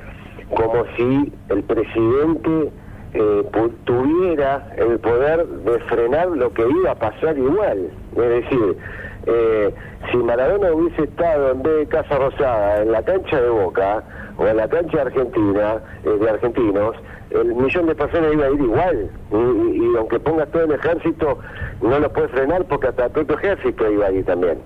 como 0.56 0.86
si 0.98 1.34
el 1.50 1.64
presidente 1.64 2.72
eh, 3.14 3.44
tuviera 3.86 4.68
el 4.78 5.00
poder 5.00 5.46
de 5.46 5.80
frenar 5.82 6.28
lo 6.30 6.54
que 6.54 6.64
iba 6.68 6.92
a 6.92 6.96
pasar 6.96 7.38
igual. 7.38 7.90
Es 8.16 8.30
decir, 8.30 8.78
eh, 9.26 9.74
si 10.10 10.18
Maradona 10.18 10.72
hubiese 10.74 11.04
estado 11.04 11.52
en 11.52 11.62
vez 11.62 11.78
de 11.80 11.88
Casa 11.88 12.18
Rosada 12.18 12.82
en 12.82 12.92
la 12.92 13.04
cancha 13.04 13.40
de 13.40 13.50
Boca 13.50 14.04
o 14.38 14.48
en 14.48 14.58
la 14.58 14.68
cancha 14.68 14.98
de 14.98 15.02
Argentina, 15.02 15.76
eh, 16.04 16.10
de 16.10 16.30
argentinos, 16.30 16.96
el 17.30 17.54
millón 17.56 17.86
de 17.86 17.96
personas 17.96 18.34
iba 18.34 18.46
a 18.46 18.50
ir 18.50 18.62
igual. 18.62 19.10
Y, 19.32 19.96
aunque 19.98 20.20
ponga 20.20 20.46
todo 20.48 20.64
el 20.64 20.72
ejército, 20.72 21.38
no 21.82 22.00
lo 22.00 22.12
puede 22.12 22.30
frenar 22.30 22.66
porque 22.66 22.88
hasta 22.88 23.06
el 23.06 23.12
propio 23.12 23.38
ejército 23.38 23.92
iba 23.92 24.08
a 24.08 24.12
ir 24.12 24.26
también. 24.26 24.58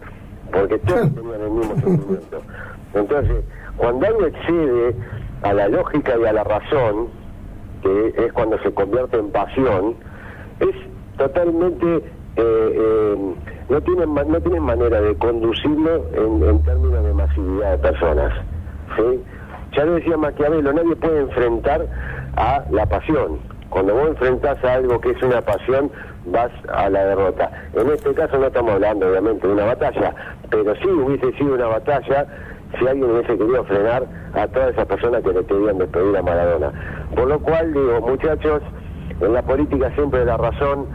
Porque 0.51 0.77
todos 0.79 1.13
tenían 1.13 1.41
el 1.41 1.51
mismo 1.51 1.75
sentimiento. 1.75 2.41
Entonces, 2.93 3.43
cuando 3.77 4.07
algo 4.07 4.25
excede 4.25 4.95
a 5.41 5.53
la 5.53 5.67
lógica 5.67 6.13
y 6.17 6.25
a 6.25 6.33
la 6.33 6.43
razón, 6.43 7.09
que 7.83 8.13
es 8.17 8.33
cuando 8.33 8.57
se 8.59 8.73
convierte 8.73 9.17
en 9.17 9.31
pasión, 9.31 9.95
es 10.59 10.75
totalmente... 11.17 11.97
Eh, 12.37 12.41
eh, 12.77 13.35
no 13.69 13.81
tienen 13.81 14.13
no 14.13 14.39
tienen 14.41 14.63
manera 14.63 15.01
de 15.01 15.15
conducirlo 15.15 16.05
en, 16.13 16.63
términos 16.63 17.03
de 17.03 17.13
masividad 17.13 17.71
de 17.71 17.77
personas. 17.77 18.33
¿sí? 18.95 19.23
Ya 19.75 19.85
lo 19.85 19.95
decía 19.95 20.17
Maquiavelo, 20.17 20.73
nadie 20.73 20.95
puede 20.95 21.21
enfrentar 21.21 21.85
a 22.37 22.63
la 22.69 22.85
pasión. 22.85 23.39
Cuando 23.69 23.93
vos 23.93 24.09
enfrentás 24.09 24.63
a 24.63 24.75
algo 24.75 25.01
que 25.01 25.11
es 25.11 25.21
una 25.21 25.41
pasión, 25.41 25.91
vas 26.27 26.51
a 26.69 26.89
la 26.89 27.05
derrota. 27.05 27.51
En 27.73 27.89
este 27.89 28.13
caso 28.13 28.37
no 28.37 28.47
estamos 28.47 28.73
hablando 28.73 29.09
obviamente 29.09 29.47
de 29.47 29.53
una 29.53 29.65
batalla, 29.65 30.13
pero 30.49 30.75
sí 30.75 30.87
hubiese 30.87 31.31
sido 31.33 31.55
una 31.55 31.67
batalla 31.67 32.25
si 32.79 32.87
alguien 32.87 33.11
hubiese 33.11 33.37
querido 33.37 33.63
frenar 33.65 34.05
a 34.33 34.47
todas 34.47 34.71
esas 34.71 34.85
personas 34.85 35.23
que 35.23 35.33
le 35.33 35.45
querían 35.45 35.77
despedir 35.77 36.17
a 36.17 36.21
Maradona. 36.21 36.71
Por 37.15 37.27
lo 37.27 37.39
cual 37.39 37.73
digo, 37.73 38.01
muchachos, 38.01 38.61
en 39.19 39.33
la 39.33 39.41
política 39.41 39.91
siempre 39.95 40.25
la 40.25 40.37
razón 40.37 40.87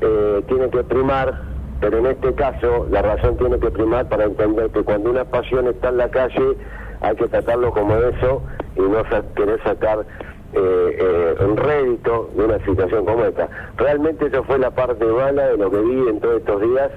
eh, 0.00 0.42
tiene 0.48 0.68
que 0.70 0.82
primar, 0.84 1.47
pero 1.80 1.98
en 1.98 2.06
este 2.06 2.34
caso 2.34 2.86
la 2.90 3.02
razón 3.02 3.36
tiene 3.36 3.58
que 3.58 3.70
primar 3.70 4.08
para 4.08 4.24
entender 4.24 4.70
que 4.70 4.82
cuando 4.82 5.10
una 5.10 5.24
pasión 5.24 5.66
está 5.68 5.88
en 5.90 5.98
la 5.98 6.08
calle 6.10 6.56
hay 7.00 7.16
que 7.16 7.28
tratarlo 7.28 7.70
como 7.72 7.94
eso 7.94 8.42
y 8.76 8.80
no 8.80 9.02
querer 9.34 9.62
sacar 9.62 10.04
eh, 10.52 10.98
eh, 10.98 11.44
un 11.44 11.56
rédito 11.56 12.30
de 12.34 12.44
una 12.44 12.58
situación 12.64 13.04
como 13.04 13.24
esta. 13.24 13.48
Realmente 13.76 14.26
eso 14.26 14.42
fue 14.44 14.58
la 14.58 14.70
parte 14.70 15.04
mala 15.04 15.48
de 15.48 15.56
lo 15.56 15.70
que 15.70 15.80
vi 15.80 16.08
en 16.08 16.20
todos 16.20 16.38
estos 16.38 16.60
días 16.62 16.90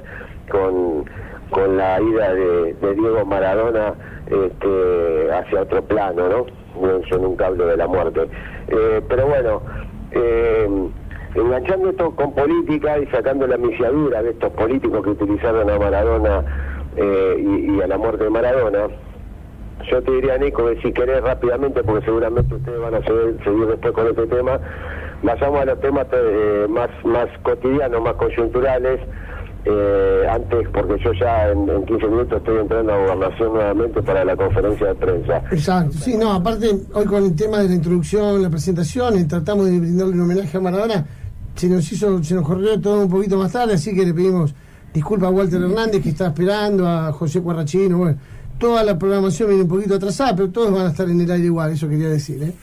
con, 0.50 1.06
con 1.50 1.78
la 1.78 2.02
ida 2.02 2.34
de, 2.34 2.74
Diego 2.96 3.26
Maradona 3.26 3.94
este, 4.28 5.32
hacia 5.34 5.62
otro 5.62 5.84
plano, 5.84 6.30
¿no? 6.30 6.46
En 7.12 7.26
un 7.26 7.36
cable 7.36 7.66
de 7.66 7.78
la 7.78 7.88
muerte. 7.88 8.28
Eh, 8.70 9.02
pero 9.08 9.28
bueno, 9.28 9.62
eh, 10.12 10.90
enganchando 11.36 11.90
esto 11.90 12.12
con 12.12 12.34
política 12.34 13.00
y 13.00 13.08
sacando 13.08 13.48
la 13.48 13.58
misiadura 13.58 14.22
de 14.22 14.32
estos 14.32 14.52
políticos 14.54 15.04
que 15.04 15.10
utilizaron 15.12 15.70
a 15.70 15.80
Maradona 15.80 16.44
eh, 16.96 17.68
y, 17.68 17.82
a 17.82 17.88
la 17.88 17.98
muerte 17.98 18.26
de 18.26 18.30
Maradona, 18.30 18.88
yo 19.90 20.02
te 20.04 20.12
diría, 20.12 20.38
Nico, 20.38 20.68
que 20.68 20.82
si 20.82 20.92
querés 20.92 21.22
rápidamente, 21.24 21.84
porque 21.84 22.06
seguramente 22.06 22.54
ustedes 22.54 22.80
van 22.80 22.96
a 22.96 23.02
seguir, 23.04 23.38
seguir 23.44 23.68
después 23.68 23.94
con 23.94 24.08
este 24.08 24.28
tema, 24.28 24.60
vayamos 25.24 25.62
a 25.62 25.66
los 25.66 25.80
temas 25.80 26.08
más, 26.70 26.90
más 27.04 27.28
cotidianos, 27.44 28.02
más 28.02 28.14
coyunturales, 28.16 29.00
eh, 29.64 30.26
antes, 30.28 30.68
porque 30.74 31.04
yo 31.04 31.14
ya 31.14 31.50
en, 31.50 31.86
15 31.86 32.08
minutos 32.08 32.40
estoy 32.40 32.58
entrando 32.62 32.94
a 32.94 32.98
gobernación 32.98 33.54
nuevamente 33.54 34.02
para 34.02 34.26
la 34.26 34.36
conferencia 34.36 34.88
de 34.88 34.96
prensa. 34.96 35.44
Exacto, 35.52 35.94
sí, 36.00 36.18
no, 36.18 36.34
aparte, 36.34 36.72
hoy 36.94 37.06
con 37.06 37.24
el 37.24 37.36
tema 37.36 37.60
de 37.60 37.70
la 37.70 37.76
introducción, 37.76 38.42
la 38.42 38.50
presentación, 38.50 39.20
y 39.20 39.26
tratamos 39.26 39.70
de 39.70 39.80
brindarle 39.80 40.14
un 40.14 40.22
homenaje 40.22 40.58
a 40.58 40.62
Maradona, 40.62 41.06
se 41.56 41.68
nos 41.68 41.92
hizo, 41.92 42.24
se 42.24 42.36
nos 42.36 42.48
corrió 42.48 42.80
todo 42.80 43.02
un 43.02 43.10
poquito 43.10 43.38
más 43.38 43.52
tarde, 43.52 43.74
así 43.74 43.96
que 43.96 44.06
le 44.06 44.14
pedimos 44.14 44.54
disculpas 44.94 45.30
a 45.30 45.32
Walter 45.32 45.62
Hernández 45.62 46.02
que 46.02 46.10
está 46.10 46.28
esperando, 46.28 46.88
a 46.88 47.12
José 47.12 47.42
Cuarrachino, 47.42 47.98
bueno, 47.98 48.18
toda 48.60 48.84
la 48.84 48.98
programación 48.98 49.50
viene 49.50 49.64
un 49.64 49.70
poquito 49.70 49.96
atrasada, 49.96 50.36
pero 50.36 50.50
todos 50.50 50.72
van 50.72 50.88
a 50.88 50.90
estar 50.90 51.10
en 51.10 51.20
el 51.20 51.32
aire 51.32 51.46
igual, 51.46 51.72
eso 51.72 51.88
quería 51.90 52.10
decir, 52.10 52.44
¿eh? 52.44 52.54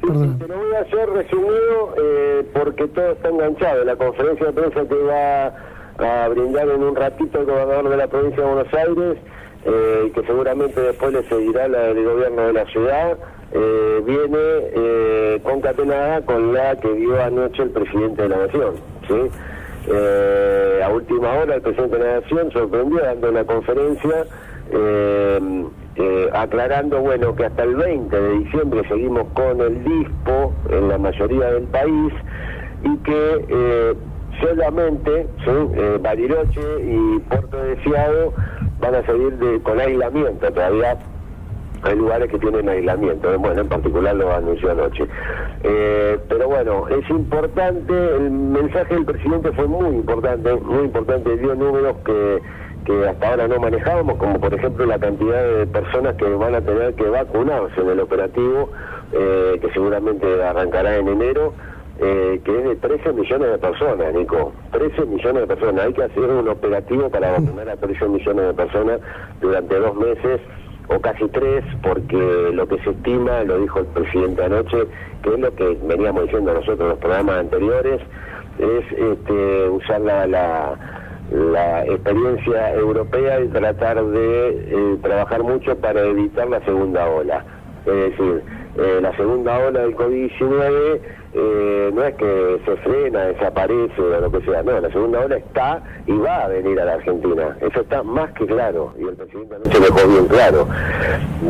Perdón. 0.00 0.36
Pero 0.38 0.58
voy 0.58 0.74
a 0.74 0.80
hacer 0.80 1.08
resumido 1.08 1.94
eh, 1.96 2.46
porque 2.52 2.88
todo 2.88 3.12
está 3.12 3.28
enganchado. 3.28 3.84
La 3.84 3.96
conferencia 3.96 4.46
de 4.46 4.52
prensa 4.52 4.88
que 4.88 4.94
va 4.94 5.46
a 5.98 6.28
brindar 6.28 6.68
en 6.68 6.82
un 6.82 6.96
ratito 6.96 7.40
el 7.40 7.46
gobernador 7.46 7.88
de 7.88 7.96
la 7.96 8.06
provincia 8.08 8.42
de 8.42 8.54
Buenos 8.54 8.74
Aires, 8.74 9.18
eh, 9.64 10.12
que 10.14 10.22
seguramente 10.26 10.80
después 10.80 11.12
le 11.12 11.22
seguirá 11.24 11.68
la 11.68 11.80
del 11.80 12.04
gobierno 12.04 12.46
de 12.46 12.52
la 12.52 12.66
ciudad, 12.66 13.16
eh, 13.52 14.02
viene 14.04 14.38
eh, 14.38 15.40
concatenada 15.42 16.20
con 16.22 16.52
la 16.52 16.76
que 16.80 16.92
dio 16.94 17.22
anoche 17.22 17.62
el 17.62 17.70
presidente 17.70 18.22
de 18.22 18.28
la 18.28 18.36
Nación. 18.38 18.74
¿sí? 19.08 19.14
Eh, 19.88 20.80
a 20.84 20.88
última 20.90 21.32
hora 21.34 21.54
el 21.54 21.62
presidente 21.62 21.98
de 21.98 22.04
la 22.04 22.20
Nación 22.20 22.50
sorprendió 22.52 23.00
dando 23.00 23.30
una 23.30 23.44
conferencia 23.44 24.26
aclarando 26.32 27.00
bueno 27.00 27.36
que 27.36 27.44
hasta 27.44 27.62
el 27.62 27.76
20 27.76 28.20
de 28.20 28.38
diciembre 28.38 28.82
seguimos 28.88 29.28
con 29.34 29.60
el 29.60 29.84
DISPO 29.84 30.52
en 30.70 30.88
la 30.88 30.98
mayoría 30.98 31.52
del 31.52 31.64
país 31.64 32.12
y 32.82 32.96
que 32.98 33.94
solamente 34.40 35.26
eh, 35.46 35.98
Bariloche 36.00 36.60
y 36.82 37.18
Puerto 37.20 37.56
Deseado 37.56 38.32
van 38.84 38.94
a 38.94 39.06
seguir 39.06 39.32
de, 39.38 39.60
con 39.62 39.80
aislamiento 39.80 40.52
todavía 40.52 40.98
hay 41.82 41.96
lugares 41.96 42.30
que 42.30 42.38
tienen 42.38 42.66
aislamiento, 42.66 43.32
eh, 43.32 43.36
bueno, 43.36 43.60
en 43.60 43.68
particular 43.68 44.16
lo 44.16 44.32
anunció 44.32 44.70
anoche. 44.70 45.06
Eh, 45.62 46.18
pero 46.30 46.48
bueno, 46.48 46.88
es 46.88 47.08
importante, 47.10 47.92
el 48.16 48.30
mensaje 48.30 48.94
del 48.94 49.04
presidente 49.04 49.52
fue 49.52 49.66
muy 49.66 49.96
importante, 49.96 50.54
muy 50.54 50.84
importante, 50.84 51.36
dio 51.36 51.54
números 51.54 51.96
que, 52.06 52.40
que 52.86 53.06
hasta 53.06 53.28
ahora 53.28 53.48
no 53.48 53.58
manejábamos, 53.58 54.16
como 54.16 54.40
por 54.40 54.54
ejemplo 54.54 54.86
la 54.86 54.98
cantidad 54.98 55.42
de 55.42 55.66
personas 55.66 56.14
que 56.14 56.24
van 56.24 56.54
a 56.54 56.62
tener 56.62 56.94
que 56.94 57.04
vacunarse 57.04 57.78
en 57.78 57.90
el 57.90 58.00
operativo, 58.00 58.70
eh, 59.12 59.58
que 59.60 59.70
seguramente 59.72 60.42
arrancará 60.42 60.96
en 60.96 61.08
enero 61.08 61.52
eh, 62.00 62.40
que 62.44 62.58
es 62.58 62.64
de 62.64 62.76
13 62.76 63.12
millones 63.12 63.50
de 63.50 63.58
personas, 63.58 64.14
Nico. 64.14 64.52
13 64.72 65.06
millones 65.06 65.42
de 65.42 65.46
personas. 65.46 65.86
Hay 65.86 65.92
que 65.92 66.02
hacer 66.02 66.24
un 66.24 66.48
operativo 66.48 67.08
para 67.08 67.32
vacunar 67.32 67.68
a 67.68 67.76
13 67.76 68.08
millones 68.08 68.46
de 68.46 68.54
personas 68.54 69.00
durante 69.40 69.78
dos 69.78 69.94
meses 69.96 70.40
o 70.88 71.00
casi 71.00 71.26
tres, 71.28 71.64
porque 71.82 72.50
lo 72.52 72.66
que 72.68 72.78
se 72.82 72.90
estima, 72.90 73.42
lo 73.44 73.58
dijo 73.58 73.80
el 73.80 73.86
presidente 73.86 74.44
anoche, 74.44 74.86
que 75.22 75.34
es 75.34 75.38
lo 75.38 75.54
que 75.54 75.78
veníamos 75.84 76.24
diciendo 76.24 76.52
nosotros 76.52 76.80
en 76.80 76.88
los 76.88 76.98
programas 76.98 77.38
anteriores, 77.38 78.00
es 78.58 78.84
este, 78.92 79.68
usar 79.68 80.00
la, 80.00 80.26
la, 80.26 81.84
experiencia 81.86 82.74
europea 82.74 83.40
y 83.40 83.48
tratar 83.48 84.04
de 84.04 84.48
eh, 84.48 84.98
trabajar 85.02 85.42
mucho 85.42 85.76
para 85.78 86.02
evitar 86.02 86.48
la 86.48 86.60
segunda 86.64 87.08
ola. 87.08 87.44
Es 87.86 87.94
decir, 87.94 88.42
eh, 88.76 88.98
la 89.00 89.16
segunda 89.16 89.58
ola 89.58 89.80
del 89.80 89.96
COVID-19 89.96 91.00
eh, 91.34 91.90
no 91.94 92.04
es 92.04 92.14
que 92.14 92.60
se 92.64 92.76
frena, 92.78 93.26
desaparece 93.26 94.00
o 94.00 94.20
lo 94.20 94.32
que 94.32 94.40
sea, 94.42 94.62
no, 94.62 94.80
la 94.80 94.90
segunda 94.90 95.20
ola 95.20 95.36
está 95.36 95.82
y 96.06 96.16
va 96.16 96.44
a 96.44 96.48
venir 96.48 96.80
a 96.80 96.84
la 96.84 96.94
Argentina. 96.94 97.56
Eso 97.60 97.80
está 97.80 98.02
más 98.02 98.32
que 98.32 98.46
claro 98.46 98.92
y 98.98 99.04
el 99.04 99.14
presidente 99.14 99.56
se 99.70 99.80
dejó 99.80 100.08
bien 100.08 100.26
claro. 100.26 100.66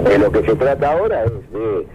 De 0.05 0.19
lo 0.19 0.31
que 0.31 0.43
se 0.43 0.55
trata 0.57 0.93
ahora 0.93 1.25
es 1.25 1.53
de 1.53 1.87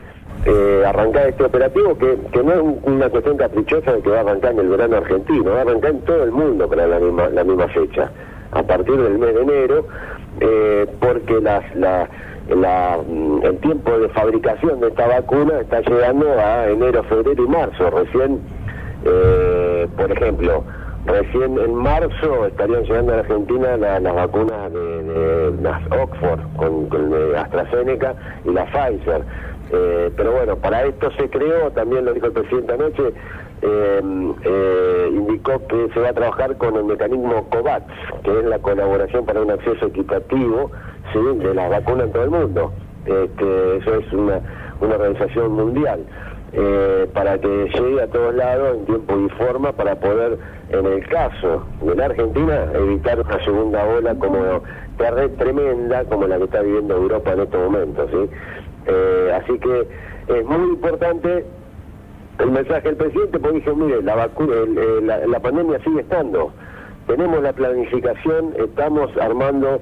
eh, 0.46 0.84
arrancar 0.86 1.28
este 1.28 1.44
operativo 1.44 1.98
que, 1.98 2.18
que 2.32 2.44
no 2.44 2.54
es 2.54 2.62
una 2.84 3.10
cuestión 3.10 3.38
caprichosa 3.38 3.94
de 3.94 4.02
que 4.02 4.10
va 4.10 4.18
a 4.18 4.22
arrancar 4.22 4.54
en 4.54 4.60
el 4.60 4.70
verano 4.70 4.98
argentino, 4.98 5.52
va 5.52 5.60
a 5.60 5.62
arrancar 5.62 5.92
en 5.92 6.02
todo 6.02 6.24
el 6.24 6.32
mundo 6.32 6.70
para 6.70 6.88
la 6.88 7.00
misma, 7.00 7.30
la 7.30 7.44
misma 7.44 7.68
fecha, 7.68 8.10
a 8.52 8.64
partir 8.64 8.96
del 8.96 9.18
mes 9.18 9.36
de 9.36 9.42
enero, 9.42 9.86
porque 11.00 11.42
las... 11.42 11.76
las 11.76 12.10
la, 12.56 12.98
mm, 13.08 13.44
el 13.44 13.58
tiempo 13.60 13.98
de 14.00 14.10
fabricación 14.10 14.80
de 14.80 14.88
esta 14.88 15.08
vacuna 15.08 15.60
está 15.62 15.82
llegando 15.82 16.28
a 16.40 16.68
enero, 16.70 17.04
febrero 17.04 17.44
y 17.44 17.48
marzo. 17.48 17.90
Recién, 17.90 18.40
eh, 19.06 19.88
por 19.96 20.12
ejemplo, 20.12 20.64
recién 21.06 21.58
en 21.58 21.76
marzo 21.76 22.48
estarían 22.48 22.84
llegando 22.84 23.14
a 23.14 23.16
la 23.18 23.22
Argentina 23.22 23.78
las 23.78 24.16
vacunas 24.16 24.74
de, 24.74 25.54
las 25.62 25.82
Oxford 25.92 26.40
con, 26.58 26.88
con 26.88 27.14
AstraZeneca 27.36 28.16
y 28.46 28.52
la 28.52 28.66
Pfizer. 28.66 29.22
Eh, 29.72 30.12
pero 30.16 30.32
bueno, 30.32 30.56
para 30.56 30.86
esto 30.86 31.12
se 31.12 31.30
creó, 31.30 31.72
también 31.72 32.06
lo 32.06 32.14
dijo 32.14 32.28
el 32.28 32.32
presidente 32.34 32.74
anoche, 32.74 33.14
eh, 33.62 35.10
indicó 35.12 35.66
que 35.68 35.90
se 35.94 36.00
va 36.00 36.10
a 36.10 36.14
trabajar 36.14 36.58
con 36.58 36.76
el 36.76 36.86
mecanismo 36.86 37.48
COVAX, 37.50 37.86
que 38.24 38.40
es 38.40 38.46
la 38.46 38.60
colaboración 38.60 39.26
para 39.26 39.42
un 39.42 39.52
acceso 39.52 39.88
equitativo 39.88 40.72
de 41.14 41.54
las 41.54 41.70
vacunas 41.70 42.08
en 42.08 42.12
todo 42.14 42.24
el 42.24 42.30
mundo. 42.30 42.74
Este, 43.06 43.78
eso 43.78 43.96
es 43.96 44.14
una, 44.14 44.42
una 44.82 44.96
organización 44.96 45.52
mundial. 45.54 46.06
Eh, 46.52 47.08
para 47.14 47.38
que 47.38 47.48
llegue 47.48 48.02
a 48.02 48.08
todos 48.08 48.34
lados 48.34 48.78
en 48.78 48.86
tiempo 48.86 49.20
y 49.20 49.30
forma 49.38 49.72
para 49.72 50.00
poder, 50.00 50.40
en 50.70 50.84
el 50.84 51.08
caso 51.08 51.64
de 51.82 51.94
la 51.94 52.06
Argentina, 52.06 52.66
evitar 52.74 53.20
una 53.20 53.44
segunda 53.46 53.86
ola 53.86 54.16
como 54.16 54.64
tremenda 55.38 56.04
como 56.06 56.28
la 56.28 56.38
que 56.38 56.46
está 56.46 56.62
viviendo 56.62 56.96
Europa 56.96 57.34
en 57.34 57.42
estos 57.42 57.62
momentos. 57.62 58.10
¿sí? 58.12 58.30
Eh, 58.90 59.32
así 59.42 59.58
que 59.60 59.88
es 60.28 60.46
muy 60.46 60.70
importante 60.70 61.46
el 62.40 62.52
mensaje 62.52 62.82
del 62.82 62.96
presidente, 62.96 63.40
porque 63.40 63.58
dije, 63.58 63.74
mire, 63.74 64.02
la, 64.02 64.16
vacuna, 64.16 64.56
la, 65.04 65.28
la 65.28 65.40
pandemia 65.40 65.80
sigue 65.84 66.02
estando. 66.02 66.52
Tenemos 67.08 67.42
la 67.42 67.54
planificación, 67.54 68.54
estamos 68.58 69.16
armando 69.18 69.82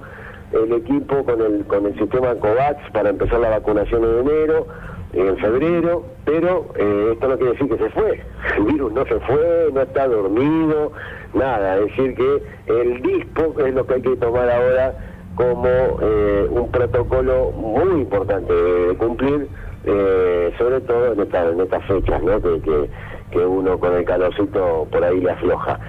el 0.51 0.73
equipo 0.73 1.23
con 1.23 1.41
el, 1.41 1.65
con 1.65 1.85
el 1.85 1.97
sistema 1.97 2.35
COVAX 2.35 2.91
para 2.91 3.09
empezar 3.09 3.39
la 3.39 3.49
vacunación 3.49 4.03
en 4.03 4.19
enero, 4.19 4.67
en 5.13 5.37
febrero, 5.37 6.05
pero 6.25 6.67
eh, 6.75 7.09
esto 7.13 7.27
no 7.27 7.37
quiere 7.37 7.53
decir 7.53 7.69
que 7.69 7.77
se 7.77 7.89
fue. 7.89 8.21
El 8.57 8.63
virus 8.63 8.93
no 8.93 9.05
se 9.05 9.19
fue, 9.21 9.69
no 9.73 9.81
está 9.81 10.07
dormido, 10.07 10.91
nada. 11.33 11.77
Es 11.77 11.87
decir, 11.87 12.15
que 12.15 12.43
el 12.67 13.01
dispo 13.01 13.55
es 13.59 13.73
lo 13.73 13.85
que 13.85 13.95
hay 13.95 14.01
que 14.01 14.15
tomar 14.17 14.49
ahora 14.49 14.93
como 15.37 15.67
eh, 16.01 16.47
un 16.49 16.69
protocolo 16.71 17.51
muy 17.51 18.01
importante 18.01 18.51
de 18.51 18.97
cumplir, 18.97 19.47
eh, 19.85 20.51
sobre 20.57 20.81
todo 20.81 21.13
en, 21.13 21.21
estas 21.21 21.85
fechas, 21.85 22.21
¿no? 22.23 22.41
Que, 22.41 22.89
que, 23.31 23.45
uno 23.45 23.79
con 23.79 23.93
el 23.93 24.03
calorcito 24.03 24.87
por 24.91 25.03
ahí 25.03 25.21
le 25.21 25.31
afloja. 25.31 25.79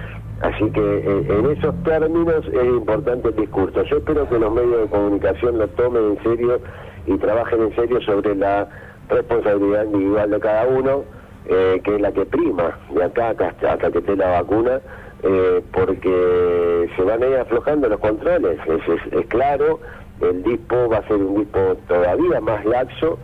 Así 0.41 0.69
que 0.71 0.79
eh, 0.79 1.25
en 1.27 1.45
esos 1.47 1.75
términos 1.83 2.45
es 2.45 2.63
importante 2.63 3.29
el 3.29 3.35
discurso. 3.35 3.83
Yo 3.83 3.97
espero 3.97 4.29
que 4.29 4.39
los 4.39 4.53
medios 4.53 4.81
de 4.81 4.87
comunicación 4.87 5.57
lo 5.57 5.67
tomen 5.69 6.11
en 6.11 6.23
serio 6.23 6.61
y 7.07 7.17
trabajen 7.17 7.61
en 7.63 7.75
serio 7.75 7.99
sobre 8.01 8.35
la 8.35 8.67
responsabilidad 9.09 9.85
individual 9.85 10.29
de 10.29 10.39
cada 10.39 10.67
uno, 10.67 11.03
eh, 11.47 11.81
que 11.83 11.95
es 11.95 12.01
la 12.01 12.11
que 12.11 12.25
prima 12.25 12.77
de 12.93 13.03
acá 13.03 13.29
hasta, 13.29 13.91
que 13.91 13.97
esté 13.97 14.15
la 14.15 14.41
vacuna, 14.41 14.79
eh, 15.23 15.61
porque 15.71 16.89
se 16.95 17.03
van 17.03 17.23
a 17.23 17.27
ir 17.27 17.35
aflojando 17.37 17.89
los 17.89 17.99
controles. 17.99 18.57
Es, 18.67 19.13
es, 19.13 19.25
claro, 19.27 19.79
el 20.21 20.43
dispo 20.43 20.89
va 20.89 20.97
a 20.97 21.07
ser 21.07 21.17
un 21.17 21.39
dispo 21.39 21.77
todavía 21.87 22.41
más 22.41 22.65
laxo. 22.65 23.17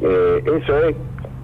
eso 0.00 0.78
es 0.84 0.96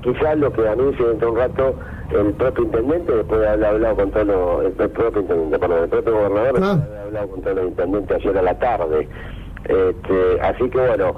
quizás 0.02 0.38
lo 0.38 0.52
que 0.52 0.68
anuncie 0.68 1.06
dentro 1.06 1.28
de 1.28 1.32
un 1.32 1.38
rato 1.38 1.74
el 2.10 2.32
propio 2.34 2.64
intendente, 2.64 3.12
después 3.12 3.40
de 3.40 3.48
haber 3.48 3.64
hablado 3.64 3.96
con 3.96 4.10
todos 4.10 4.26
los, 4.26 4.64
el 4.64 4.90
propio 4.90 5.20
intendente, 5.20 5.58
perdón, 5.58 5.82
el 5.84 5.88
propio 5.88 6.12
gobernador, 6.12 6.46
ah. 6.46 6.50
después 6.52 6.76
de 6.76 6.84
haber 6.84 7.06
hablado 7.06 7.28
con 7.28 7.42
todos 7.42 7.56
los 7.56 7.66
intendentes 7.66 8.16
ayer 8.16 8.38
a 8.38 8.42
la 8.42 8.58
tarde. 8.58 9.08
Este, 9.64 10.40
así 10.42 10.68
que 10.68 10.78
bueno, 10.78 11.14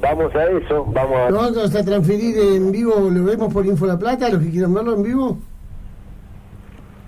vamos 0.00 0.34
a 0.34 0.44
eso, 0.44 0.86
vamos 0.88 1.16
a... 1.18 1.30
¿Lo 1.30 1.36
vamos 1.36 1.74
a 1.74 1.84
transferir 1.84 2.38
en 2.38 2.72
vivo, 2.72 3.10
lo 3.10 3.24
vemos 3.24 3.52
por 3.52 3.66
Info 3.66 3.86
La 3.86 3.98
Plata, 3.98 4.28
los 4.30 4.42
que 4.42 4.50
quieran 4.50 4.72
verlo 4.72 4.94
en 4.94 5.02
vivo? 5.02 5.38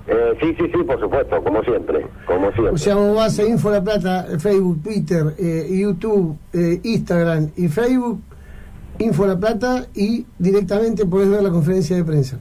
Eh, 0.06 0.37
sí, 0.40 0.54
sí, 0.59 0.64
sí, 0.73 0.82
por 0.82 0.99
supuesto, 0.99 1.42
como 1.42 1.62
siempre, 1.62 2.04
como 2.26 2.50
siempre. 2.52 2.75
O 2.75 2.78
sea, 2.78 2.97
vos 2.97 3.14
vas 3.14 3.38
a 3.38 3.44
Info 3.44 3.71
La 3.71 3.82
Plata, 3.82 4.26
Facebook, 4.38 4.82
Twitter, 4.82 5.35
eh, 5.38 5.68
YouTube, 5.71 6.37
eh, 6.52 6.80
Instagram 6.82 7.50
y 7.56 7.68
Facebook, 7.68 8.21
Info 8.99 9.26
La 9.26 9.38
Plata 9.38 9.87
y 9.94 10.26
directamente 10.38 11.06
podés 11.06 11.30
ver 11.30 11.42
la 11.42 11.50
conferencia 11.50 11.97
de 11.97 12.04
prensa. 12.04 12.38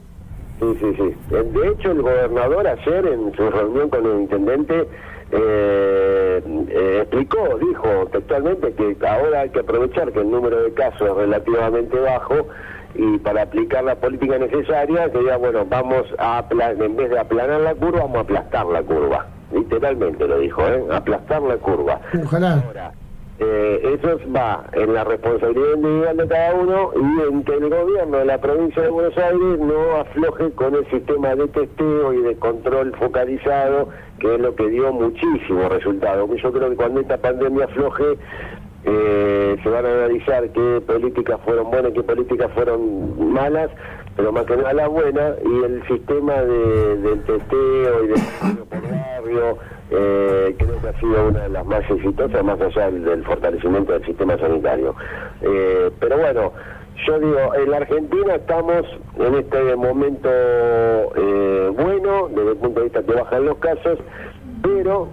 Sí, 0.58 0.66
sí, 0.80 0.86
sí. 0.96 1.14
De 1.30 1.68
hecho, 1.68 1.92
el 1.92 2.02
gobernador 2.02 2.66
ayer 2.66 3.06
en 3.06 3.32
su 3.34 3.50
reunión 3.50 3.88
con 3.88 4.06
el 4.06 4.20
intendente 4.22 4.86
eh, 5.32 6.42
eh, 6.68 6.98
explicó, 7.02 7.58
dijo 7.58 8.06
textualmente 8.12 8.72
que 8.74 8.96
ahora 9.06 9.40
hay 9.40 9.50
que 9.50 9.60
aprovechar 9.60 10.12
que 10.12 10.20
el 10.20 10.30
número 10.30 10.62
de 10.62 10.72
casos 10.74 11.08
es 11.08 11.14
relativamente 11.14 11.98
bajo 11.98 12.46
y 12.94 13.18
para 13.18 13.42
aplicar 13.42 13.84
la 13.84 13.94
política 13.94 14.38
necesaria, 14.38 15.10
que 15.10 15.24
ya, 15.24 15.38
bueno, 15.38 15.64
vamos 15.66 16.04
a, 16.18 16.44
en 16.50 16.96
vez 16.96 17.10
de 17.10 17.18
aplanar 17.18 17.60
la 17.60 17.74
curva, 17.74 18.00
vamos 18.00 18.18
a 18.18 18.20
aplastar 18.20 18.66
la 18.66 18.82
curva. 18.82 19.26
Literalmente 19.52 20.26
lo 20.26 20.38
dijo, 20.38 20.66
¿eh? 20.66 20.84
Aplastar 20.90 21.42
la 21.42 21.56
curva. 21.56 22.00
Ojalá. 22.22 22.92
Eh, 23.44 23.98
eso 23.98 24.20
va 24.34 24.64
en 24.72 24.94
la 24.94 25.02
responsabilidad 25.02 25.74
individual 25.74 26.16
de 26.16 26.28
cada 26.28 26.54
uno 26.54 26.90
y 26.94 27.28
en 27.28 27.42
que 27.42 27.54
el 27.54 27.70
gobierno 27.70 28.18
de 28.18 28.24
la 28.24 28.40
provincia 28.40 28.82
de 28.82 28.88
Buenos 28.88 29.18
Aires 29.18 29.58
no 29.58 29.96
afloje 29.96 30.52
con 30.52 30.76
el 30.76 30.88
sistema 30.90 31.34
de 31.34 31.48
testeo 31.48 32.12
y 32.12 32.22
de 32.22 32.36
control 32.36 32.94
focalizado, 32.96 33.88
que 34.20 34.32
es 34.36 34.40
lo 34.40 34.54
que 34.54 34.68
dio 34.68 34.92
muchísimos 34.92 35.72
resultados. 35.72 36.30
Yo 36.40 36.52
creo 36.52 36.70
que 36.70 36.76
cuando 36.76 37.00
esta 37.00 37.16
pandemia 37.16 37.64
afloje, 37.64 38.16
eh, 38.84 39.56
se 39.60 39.68
van 39.68 39.86
a 39.86 39.92
analizar 39.92 40.48
qué 40.50 40.80
políticas 40.86 41.40
fueron 41.44 41.68
buenas 41.70 41.92
qué 41.94 42.02
políticas 42.04 42.50
fueron 42.52 43.32
malas, 43.32 43.70
pero 44.14 44.30
más 44.30 44.44
que 44.44 44.56
nada 44.56 44.72
la 44.72 44.86
buena, 44.86 45.34
y 45.44 45.64
el 45.64 45.82
sistema 45.88 46.34
de, 46.34 46.96
del 46.96 47.24
testeo 47.24 48.04
y 48.04 48.06
de 48.08 48.14
por 48.70 48.82
barrio 48.82 49.58
eh, 49.94 50.54
creo 50.58 50.80
que 50.80 50.88
ha 50.88 51.00
sido 51.00 51.28
una 51.28 51.40
de 51.40 51.48
las 51.50 51.66
más 51.66 51.88
exitosas, 51.90 52.44
más 52.44 52.60
allá 52.60 52.90
del, 52.90 53.24
fortalecimiento 53.24 53.92
del 53.92 54.04
sistema 54.04 54.38
sanitario. 54.38 54.94
Eh, 55.42 55.90
pero 56.00 56.18
bueno, 56.18 56.52
yo 57.06 57.18
digo, 57.18 57.54
en 57.54 57.70
la 57.70 57.76
Argentina 57.78 58.34
estamos 58.36 58.86
en 59.18 59.34
este 59.34 59.76
momento 59.76 60.28
eh, 60.30 61.72
bueno, 61.74 62.28
desde 62.28 62.50
el 62.50 62.56
punto 62.56 62.80
de 62.80 62.84
vista 62.84 63.02
que 63.02 63.12
bajan 63.12 63.44
los 63.44 63.58
casos, 63.58 63.98
pero 64.62 65.08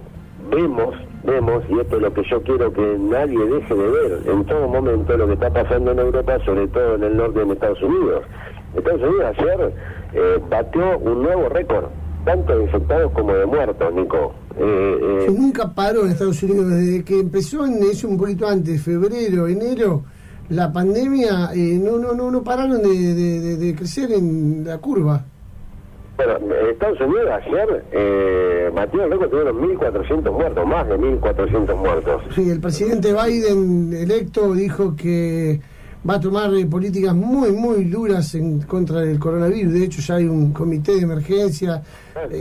vemos, 0.50 0.94
vemos, 1.24 1.62
y 1.68 1.80
esto 1.80 1.96
es 1.96 2.02
lo 2.02 2.14
que 2.14 2.22
yo 2.24 2.42
quiero 2.42 2.72
que 2.72 2.96
nadie 2.98 3.38
deje 3.38 3.74
de 3.74 3.88
ver 3.88 4.20
en 4.26 4.44
todo 4.44 4.68
momento, 4.68 5.16
lo 5.16 5.26
que 5.26 5.34
está 5.34 5.50
pasando 5.50 5.92
en 5.92 5.98
Europa, 5.98 6.38
sobre 6.44 6.68
todo 6.68 6.94
en 6.94 7.04
el 7.04 7.16
norte 7.16 7.44
de 7.44 7.52
Estados 7.52 7.82
Unidos. 7.82 8.24
Estados 8.76 9.02
Unidos 9.02 9.34
ayer 9.38 9.72
eh, 10.14 10.38
batió 10.48 10.98
un 10.98 11.22
nuevo 11.22 11.48
récord, 11.48 11.86
tanto 12.24 12.56
de 12.56 12.64
infectados 12.64 13.10
como 13.12 13.34
de 13.34 13.46
muertos, 13.46 13.94
Nico. 13.94 14.32
Eh, 14.62 15.26
eh, 15.26 15.30
nunca 15.30 15.72
paró 15.72 16.04
en 16.04 16.12
Estados 16.12 16.42
Unidos, 16.42 16.68
desde 16.68 17.02
que 17.02 17.20
empezó 17.20 17.64
en 17.64 17.82
eso 17.82 18.08
un 18.08 18.18
poquito 18.18 18.46
antes, 18.46 18.82
febrero, 18.82 19.48
enero, 19.48 20.02
la 20.50 20.70
pandemia, 20.70 21.50
eh, 21.54 21.78
no, 21.82 21.96
no, 21.96 22.12
no, 22.12 22.30
no 22.30 22.42
pararon 22.42 22.82
de, 22.82 23.74
crecer 23.76 24.12
en 24.12 24.64
la 24.66 24.76
curva. 24.76 25.24
Bueno, 26.16 26.34
Estados 26.70 27.00
Unidos 27.00 27.30
ayer, 27.30 27.84
eh, 27.92 28.70
Matías 28.74 29.08
Loco 29.08 29.28
tuvieron 29.28 29.56
1.400 29.56 30.30
muertos, 30.30 30.66
más 30.66 30.86
de 30.88 30.98
1.400 30.98 31.76
muertos. 31.76 32.22
Sí, 32.34 32.50
el 32.50 32.60
presidente 32.60 33.14
Biden 33.14 33.94
electo 33.94 34.52
dijo 34.52 34.94
que 34.94 35.58
va 36.08 36.16
a 36.16 36.20
tomar 36.20 36.50
políticas 36.68 37.14
muy, 37.14 37.52
muy 37.52 37.84
duras 37.84 38.34
en 38.34 38.60
contra 38.60 39.00
del 39.00 39.18
coronavirus. 39.18 39.72
De 39.72 39.84
hecho, 39.84 40.02
ya 40.02 40.16
hay 40.16 40.26
un 40.26 40.52
comité 40.52 40.96
de 40.96 41.02
emergencia 41.02 41.82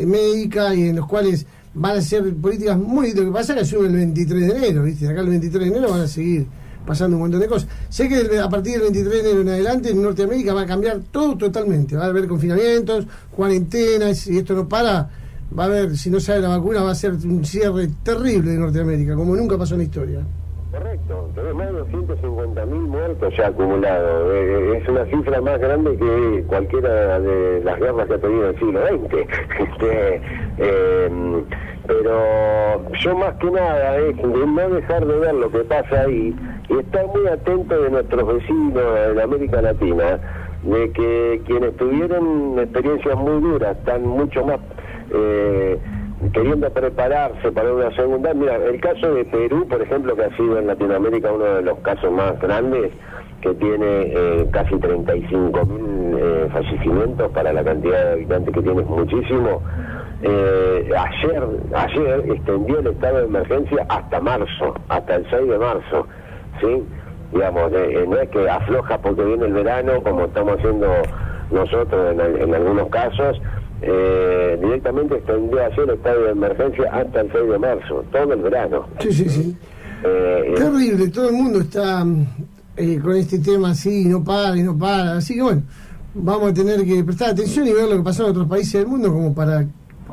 médica 0.05 0.75
y 0.75 0.89
en 0.89 0.97
los 0.97 1.05
cuales 1.05 1.47
van 1.73 1.97
a 1.97 2.01
ser 2.01 2.33
políticas 2.35 2.77
muy... 2.77 3.13
Lo 3.13 3.25
que 3.25 3.31
pasa 3.31 3.53
es 3.53 3.59
que 3.59 3.65
sube 3.65 3.87
el 3.87 3.95
23 3.95 4.47
de 4.47 4.57
enero, 4.57 4.83
¿viste? 4.83 5.07
Acá 5.07 5.21
el 5.21 5.29
23 5.29 5.63
de 5.63 5.77
enero 5.77 5.91
van 5.91 6.01
a 6.01 6.07
seguir 6.07 6.47
pasando 6.85 7.17
un 7.17 7.23
montón 7.23 7.39
de 7.39 7.47
cosas. 7.47 7.69
Sé 7.89 8.09
que 8.09 8.39
a 8.39 8.49
partir 8.49 8.73
del 8.73 8.81
23 8.83 9.13
de 9.13 9.19
enero 9.19 9.41
en 9.41 9.49
adelante 9.49 9.91
en 9.91 10.01
Norteamérica 10.01 10.53
va 10.53 10.61
a 10.61 10.65
cambiar 10.65 10.99
todo 11.11 11.37
totalmente. 11.37 11.95
Va 11.95 12.05
a 12.05 12.07
haber 12.07 12.27
confinamientos, 12.27 13.05
cuarentenas, 13.31 14.27
y 14.27 14.39
esto 14.39 14.55
no 14.55 14.67
para, 14.67 15.09
va 15.57 15.63
a 15.63 15.67
haber, 15.67 15.97
si 15.97 16.09
no 16.09 16.19
sale 16.19 16.41
la 16.41 16.49
vacuna, 16.49 16.81
va 16.81 16.91
a 16.91 16.95
ser 16.95 17.13
un 17.13 17.45
cierre 17.45 17.89
terrible 18.03 18.51
de 18.51 18.57
Norteamérica, 18.57 19.15
como 19.15 19.35
nunca 19.35 19.57
pasó 19.57 19.75
en 19.75 19.79
la 19.79 19.83
historia. 19.83 20.25
Correcto, 20.71 21.31
tenemos 21.33 21.55
más 21.55 21.73
de 21.73 21.97
250.000 21.97 22.67
muertos 22.67 23.33
ya 23.35 23.47
acumulados. 23.47 24.33
Eh, 24.33 24.73
eh, 24.73 24.77
es 24.77 24.87
una 24.87 25.03
cifra 25.05 25.41
más 25.41 25.59
grande 25.59 25.97
que 25.97 26.43
cualquiera 26.47 27.19
de 27.19 27.61
las 27.63 27.79
guerras 27.79 28.07
que 28.07 28.13
ha 28.13 28.19
tenido 28.19 28.49
el 28.49 28.59
siglo 28.59 28.87
XX. 28.87 29.13
este, 29.59 30.21
eh, 30.59 31.43
pero 31.87 32.91
yo 32.93 33.17
más 33.17 33.33
que 33.37 33.49
nada 33.49 33.97
es 33.97 34.15
de 34.15 34.23
no 34.23 34.69
dejar 34.69 35.07
de 35.07 35.17
ver 35.17 35.33
lo 35.33 35.49
que 35.49 35.59
pasa 35.59 36.01
ahí 36.01 36.35
y 36.69 36.77
estar 36.77 37.07
muy 37.07 37.25
atento 37.25 37.81
de 37.81 37.89
nuestros 37.89 38.27
vecinos 38.27 38.83
en 39.11 39.19
América 39.19 39.63
Latina, 39.63 40.19
de 40.61 40.91
que 40.91 41.41
quienes 41.47 41.75
tuvieron 41.77 42.59
experiencias 42.59 43.17
muy 43.17 43.41
duras 43.41 43.75
están 43.75 44.05
mucho 44.05 44.45
más... 44.45 44.59
Eh, 45.11 45.79
queriendo 46.33 46.69
prepararse 46.69 47.51
para 47.51 47.73
una 47.73 47.95
segunda. 47.95 48.33
Mira, 48.33 48.55
el 48.57 48.79
caso 48.81 49.13
de 49.13 49.25
Perú, 49.25 49.65
por 49.67 49.81
ejemplo, 49.81 50.15
que 50.15 50.23
ha 50.25 50.35
sido 50.35 50.59
en 50.59 50.67
Latinoamérica 50.67 51.31
uno 51.31 51.45
de 51.45 51.61
los 51.61 51.79
casos 51.79 52.11
más 52.11 52.39
grandes, 52.39 52.91
que 53.41 53.53
tiene 53.53 53.85
eh, 53.85 54.47
casi 54.51 54.75
35 54.77 55.65
mil 55.65 56.17
eh, 56.19 56.49
fallecimientos 56.51 57.31
para 57.31 57.53
la 57.53 57.63
cantidad 57.63 58.03
de 58.05 58.11
habitantes 58.11 58.53
que 58.53 58.61
tiene, 58.61 58.81
es 58.81 58.87
muchísimo. 58.87 59.61
Eh, 60.21 60.89
ayer, 60.97 61.43
ayer 61.73 62.31
extendió 62.31 62.79
el 62.79 62.87
estado 62.87 63.19
de 63.19 63.25
emergencia 63.25 63.85
hasta 63.87 64.19
marzo, 64.19 64.75
hasta 64.89 65.15
el 65.15 65.29
6 65.29 65.47
de 65.47 65.57
marzo, 65.57 66.07
¿sí? 66.59 66.83
Digamos, 67.31 67.71
no 67.71 68.17
es 68.17 68.29
que 68.29 68.49
afloja 68.49 68.97
porque 68.97 69.23
viene 69.23 69.45
el 69.45 69.53
verano, 69.53 70.01
como 70.03 70.25
estamos 70.25 70.57
haciendo 70.57 70.91
nosotros 71.51 72.15
en 72.19 72.53
algunos 72.53 72.89
casos, 72.89 73.39
eh, 73.81 74.57
directamente 74.61 75.15
extendió 75.15 75.59
el 75.59 75.89
estado 75.89 76.23
de 76.23 76.31
emergencia 76.31 76.89
hasta 76.91 77.21
el 77.21 77.31
6 77.31 77.49
de 77.49 77.59
marzo, 77.59 78.03
todo 78.11 78.33
el 78.33 78.41
verano. 78.41 78.87
Sí, 78.99 79.11
sí, 79.13 79.29
sí. 79.29 79.57
Eh, 80.03 80.53
Terrible, 80.55 81.09
todo 81.09 81.29
el 81.29 81.35
mundo 81.35 81.59
está 81.59 82.05
eh, 82.77 82.99
con 83.01 83.15
este 83.15 83.39
tema 83.39 83.71
así, 83.71 84.05
no 84.05 84.23
para 84.23 84.55
y 84.57 84.63
no 84.63 84.77
para. 84.77 85.17
Así 85.17 85.35
que 85.35 85.41
bueno, 85.41 85.63
vamos 86.13 86.51
a 86.51 86.53
tener 86.53 86.85
que 86.85 87.03
prestar 87.03 87.31
atención 87.31 87.67
y 87.67 87.73
ver 87.73 87.89
lo 87.89 87.97
que 87.97 88.03
pasa 88.03 88.23
en 88.23 88.29
otros 88.29 88.47
países 88.47 88.73
del 88.73 88.87
mundo 88.87 89.11
como 89.11 89.33
para 89.33 89.65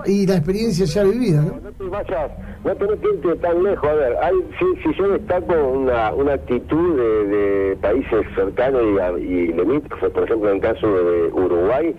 y 0.05 0.27
la 0.27 0.37
experiencia 0.37 0.85
ya 0.85 1.05
vivida, 1.05 1.41
¿no? 1.41 1.59
No 1.61 1.73
te 1.73 1.85
vayas, 1.85 2.31
no 2.65 2.75
tenés 2.77 3.01
que 3.01 3.09
irte 3.09 3.37
tan 3.37 3.63
lejos. 3.63 3.89
A 3.89 3.95
ver, 3.95 4.17
hay, 4.23 4.35
si, 4.59 4.83
si 4.83 4.99
yo 4.99 5.09
destaco 5.09 5.55
una, 5.55 6.13
una 6.13 6.35
actitud 6.35 6.97
de, 6.97 7.27
de 7.27 7.77
países 7.77 8.27
cercanos 8.35 8.83
y, 8.83 9.23
y 9.23 9.53
limítrofes, 9.53 10.11
por 10.11 10.25
ejemplo, 10.25 10.51
en 10.51 10.57
el 10.57 10.63
caso 10.63 10.87
de 10.87 11.33
Uruguay, 11.33 11.97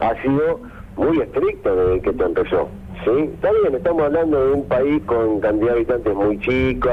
ha 0.00 0.22
sido 0.22 0.60
muy 0.96 1.20
estricto 1.20 1.76
desde 1.76 2.00
que 2.00 2.10
esto 2.10 2.26
empezó. 2.26 2.68
¿sí? 3.04 3.30
Está 3.34 3.50
bien, 3.52 3.74
estamos 3.74 4.02
hablando 4.02 4.46
de 4.46 4.52
un 4.52 4.64
país 4.64 5.02
con 5.06 5.40
cantidad 5.40 5.72
de 5.72 5.76
habitantes 5.76 6.14
muy 6.14 6.38
chico, 6.40 6.90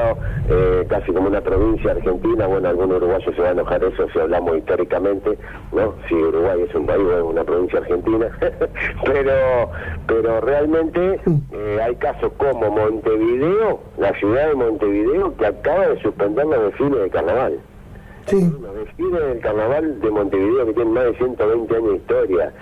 eh, 0.49 0.85
casi 0.89 1.11
como 1.11 1.27
una 1.27 1.41
provincia 1.41 1.91
argentina, 1.91 2.47
bueno, 2.47 2.69
algún 2.69 2.91
uruguayo 2.91 3.33
se 3.33 3.41
va 3.41 3.49
a 3.49 3.51
enojar 3.51 3.83
eso 3.83 4.07
si 4.11 4.19
hablamos 4.19 4.57
históricamente, 4.57 5.37
¿no? 5.71 5.95
Si 6.07 6.15
Uruguay 6.15 6.61
es 6.67 6.75
un 6.75 6.85
país, 6.85 7.03
bueno, 7.03 7.25
una 7.27 7.43
provincia 7.43 7.79
argentina, 7.79 8.27
pero 9.05 9.71
pero 10.07 10.41
realmente 10.41 11.19
eh, 11.51 11.79
hay 11.81 11.95
casos 11.95 12.31
como 12.37 12.69
Montevideo, 12.69 13.79
la 13.97 14.13
ciudad 14.19 14.49
de 14.49 14.55
Montevideo, 14.55 15.35
que 15.37 15.45
acaba 15.45 15.87
de 15.87 16.01
suspender 16.01 16.45
los 16.45 16.63
desfiles 16.65 16.99
de 16.99 17.09
carnaval. 17.09 17.59
Sí. 18.25 18.53
Los 18.61 18.75
desfiles 18.75 19.21
del 19.21 19.39
carnaval 19.39 19.99
de 19.99 20.11
Montevideo 20.11 20.65
que 20.67 20.73
tienen 20.73 20.93
más 20.93 21.03
de 21.05 21.15
120 21.15 21.75
años 21.75 21.89
de 21.89 21.95
historia, 21.97 22.53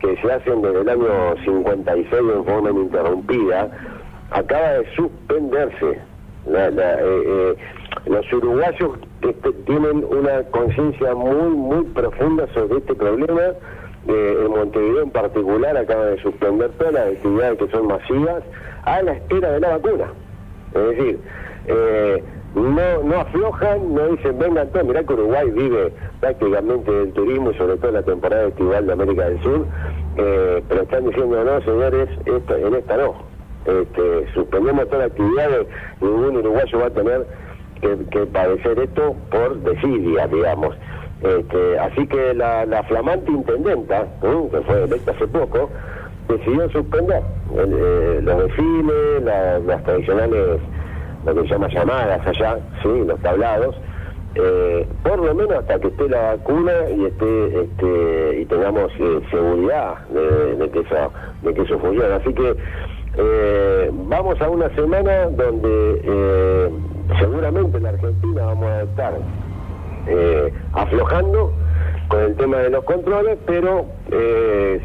que 0.00 0.16
se 0.16 0.32
hacen 0.32 0.62
desde 0.62 0.80
el 0.80 0.88
año 0.88 1.36
56 1.44 2.22
en 2.34 2.44
forma 2.44 2.70
ininterrumpida, 2.70 3.70
acaba 4.30 4.68
de 4.72 4.94
suspenderse. 4.94 5.98
Eh, 6.46 6.70
eh, 6.78 7.54
los 8.06 8.32
uruguayos 8.32 8.98
este, 9.22 9.52
tienen 9.66 10.04
una 10.04 10.42
conciencia 10.50 11.14
muy, 11.14 11.50
muy 11.50 11.84
profunda 11.86 12.46
sobre 12.54 12.78
este 12.78 12.94
problema. 12.94 13.42
Eh, 14.08 14.42
en 14.44 14.50
Montevideo 14.50 15.02
en 15.02 15.10
particular 15.10 15.76
acaba 15.76 16.06
de 16.06 16.22
suspender 16.22 16.70
todas 16.78 16.94
las 16.94 17.06
actividades 17.08 17.58
que 17.58 17.68
son 17.68 17.86
masivas 17.86 18.42
a 18.84 19.02
la 19.02 19.12
espera 19.12 19.52
de 19.52 19.60
la 19.60 19.76
vacuna. 19.76 20.06
Es 20.74 20.96
decir, 20.96 21.18
eh, 21.66 22.24
no, 22.54 23.02
no 23.04 23.20
aflojan, 23.20 23.94
no 23.94 24.08
dicen 24.08 24.38
vengan 24.38 24.68
todos, 24.70 24.86
mirá 24.86 25.04
que 25.04 25.12
Uruguay 25.14 25.50
vive 25.50 25.92
prácticamente 26.20 26.90
del 26.90 27.12
turismo 27.12 27.52
sobre 27.54 27.76
todo 27.76 27.92
la 27.92 28.02
temporada 28.02 28.48
estival 28.48 28.86
de 28.86 28.92
América 28.92 29.24
del 29.28 29.40
Sur, 29.42 29.66
eh, 30.16 30.62
pero 30.68 30.82
están 30.82 31.04
diciendo 31.06 31.44
no 31.44 31.60
señores, 31.62 32.08
esto, 32.26 32.56
en 32.56 32.74
esta 32.74 32.96
no. 32.96 33.14
Este, 33.66 34.26
suspendemos 34.34 34.86
todas 34.88 35.00
las 35.00 35.10
actividades, 35.12 35.66
ningún 36.00 36.36
uruguayo 36.38 36.78
va 36.80 36.86
a 36.86 36.90
tener 36.90 37.26
que, 38.10 38.26
padecer 38.26 38.78
esto 38.80 39.14
por 39.30 39.56
desidia, 39.60 40.26
digamos. 40.26 40.74
Este, 41.22 41.78
así 41.78 42.06
que 42.06 42.32
la, 42.34 42.64
la 42.66 42.82
flamante 42.84 43.30
intendenta, 43.30 44.02
¿eh? 44.22 44.48
que 44.50 44.60
fue 44.62 44.84
electa 44.84 45.12
hace 45.12 45.28
poco, 45.28 45.70
decidió 46.28 46.68
suspender 46.70 47.22
eh, 47.56 48.20
los 48.22 48.42
desfiles, 48.44 49.22
la- 49.24 49.58
las 49.60 49.82
tradicionales, 49.84 50.58
lo 51.24 51.34
que 51.34 51.42
se 51.42 51.48
llama 51.48 51.68
llamadas 51.68 52.26
allá, 52.26 52.58
sí, 52.82 52.88
los 53.06 53.20
tablados, 53.20 53.76
eh, 54.36 54.86
por 55.02 55.18
lo 55.18 55.34
menos 55.34 55.52
hasta 55.58 55.78
que 55.80 55.88
esté 55.88 56.08
la 56.08 56.36
vacuna 56.36 56.72
y 56.96 57.04
esté 57.06 57.60
este, 57.62 58.40
y 58.40 58.44
tengamos 58.46 58.90
eh, 58.98 59.20
seguridad 59.30 59.98
de, 60.08 60.70
que 60.70 60.80
eso 60.80 61.12
de 61.42 61.54
que 61.54 61.62
eso 61.62 61.78
funcione. 61.80 62.14
Así 62.14 62.32
que 62.32 62.56
eh, 63.16 63.90
vamos 63.92 64.40
a 64.40 64.48
una 64.48 64.68
semana 64.76 65.26
donde 65.30 66.70
seguramente 67.18 67.76
en 67.78 67.82
la 67.82 67.88
Argentina 67.90 68.44
vamos 68.46 68.66
a 68.70 68.82
estar 68.82 69.14
aflojando 70.72 71.52
con 72.08 72.20
el 72.20 72.36
tema 72.36 72.58
de 72.58 72.70
los 72.70 72.84
controles, 72.84 73.36
pero 73.46 73.86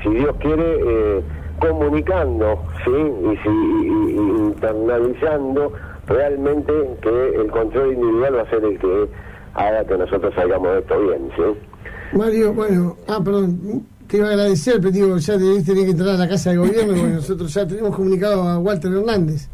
si 0.04 0.10
Dios 0.10 0.36
quiere, 0.40 1.22
comunicando, 1.60 2.62
¿sí? 2.84 2.92
Y, 2.92 3.38
si, 3.38 3.50
y- 3.50 4.12
y 4.12 4.18
internalizando 4.48 5.72
realmente 6.08 6.74
que 7.02 7.36
el 7.36 7.50
control 7.52 7.94
individual 7.94 8.36
va 8.36 8.42
a 8.42 8.50
ser 8.50 8.64
el 8.64 8.80
que 8.80 9.10
haga 9.54 9.86
que 9.86 9.98
nosotros 9.98 10.34
salgamos 10.36 10.74
de 10.74 10.80
esto 10.80 11.00
bien, 11.02 11.30
¿sí? 11.36 12.18
Mario, 12.18 12.54
bueno, 12.54 12.98
ah, 13.08 13.20
perdón, 13.24 13.86
te 14.08 14.18
iba 14.18 14.28
a 14.28 14.32
agradecer, 14.32 14.76
pero 14.80 14.92
digo, 14.92 15.18
ya 15.18 15.34
te 15.34 15.62
tenés 15.64 15.86
que 15.86 15.92
entrar 15.92 16.10
a 16.10 16.18
la 16.18 16.30
Casa 16.30 16.52
de 16.52 16.58
Gobierno, 16.58 16.94
porque 16.94 17.14
nosotros 17.16 17.54
ya 17.54 17.68
tenemos 17.68 17.96
comunicado 17.96 18.44
a 18.44 18.60
Walter 18.60 18.92
Hernández, 18.92 19.50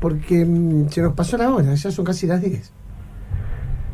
porque 0.00 0.44
mm, 0.44 0.88
se 0.88 1.02
nos 1.02 1.14
pasó 1.14 1.36
la 1.36 1.54
hora, 1.54 1.74
ya 1.74 1.90
son 1.90 2.04
casi 2.04 2.26
las 2.26 2.40
10. 2.42 2.72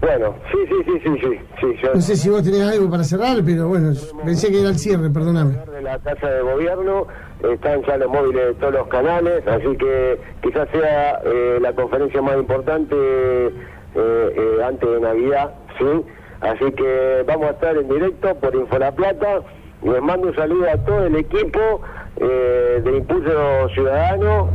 Bueno, 0.00 0.34
sí, 0.52 0.58
sí, 0.68 0.74
sí, 0.84 1.00
sí, 1.04 1.20
sí, 1.20 1.40
sí, 1.60 1.66
yo... 1.82 1.94
No 1.94 2.00
sé 2.00 2.16
si 2.16 2.30
vos 2.30 2.42
tenés 2.44 2.62
algo 2.62 2.88
para 2.88 3.02
cerrar, 3.02 3.38
pero 3.44 3.68
bueno, 3.68 3.92
pensé 4.24 4.50
que 4.50 4.60
era 4.60 4.68
el 4.68 4.78
cierre, 4.78 5.10
perdóname. 5.10 5.56
de 5.72 5.82
la 5.82 5.98
Casa 5.98 6.28
de 6.30 6.40
Gobierno, 6.42 7.08
están 7.42 7.82
ya 7.82 7.96
los 7.96 8.08
móviles 8.08 8.46
de 8.46 8.54
todos 8.54 8.74
los 8.74 8.88
canales, 8.88 9.44
así 9.46 9.76
que 9.76 10.20
quizás 10.42 10.68
sea 10.70 11.20
eh, 11.24 11.58
la 11.60 11.72
conferencia 11.72 12.22
más 12.22 12.36
importante 12.36 12.94
eh, 12.94 13.52
eh, 13.94 14.64
antes 14.64 14.88
de 14.88 15.00
Navidad, 15.00 15.54
¿sí? 15.78 16.04
Así 16.40 16.70
que 16.72 17.24
vamos 17.26 17.46
a 17.46 17.50
estar 17.50 17.76
en 17.76 17.88
directo 17.88 18.34
por 18.36 18.54
Info 18.54 18.78
La 18.78 18.92
Plata. 18.92 19.40
Les 19.82 20.02
mando 20.02 20.28
un 20.28 20.34
saludo 20.36 20.68
a 20.70 20.76
todo 20.84 21.06
el 21.06 21.16
equipo 21.16 21.80
eh, 22.16 22.80
de 22.84 22.96
Impulso 22.96 23.68
Ciudadano 23.74 24.50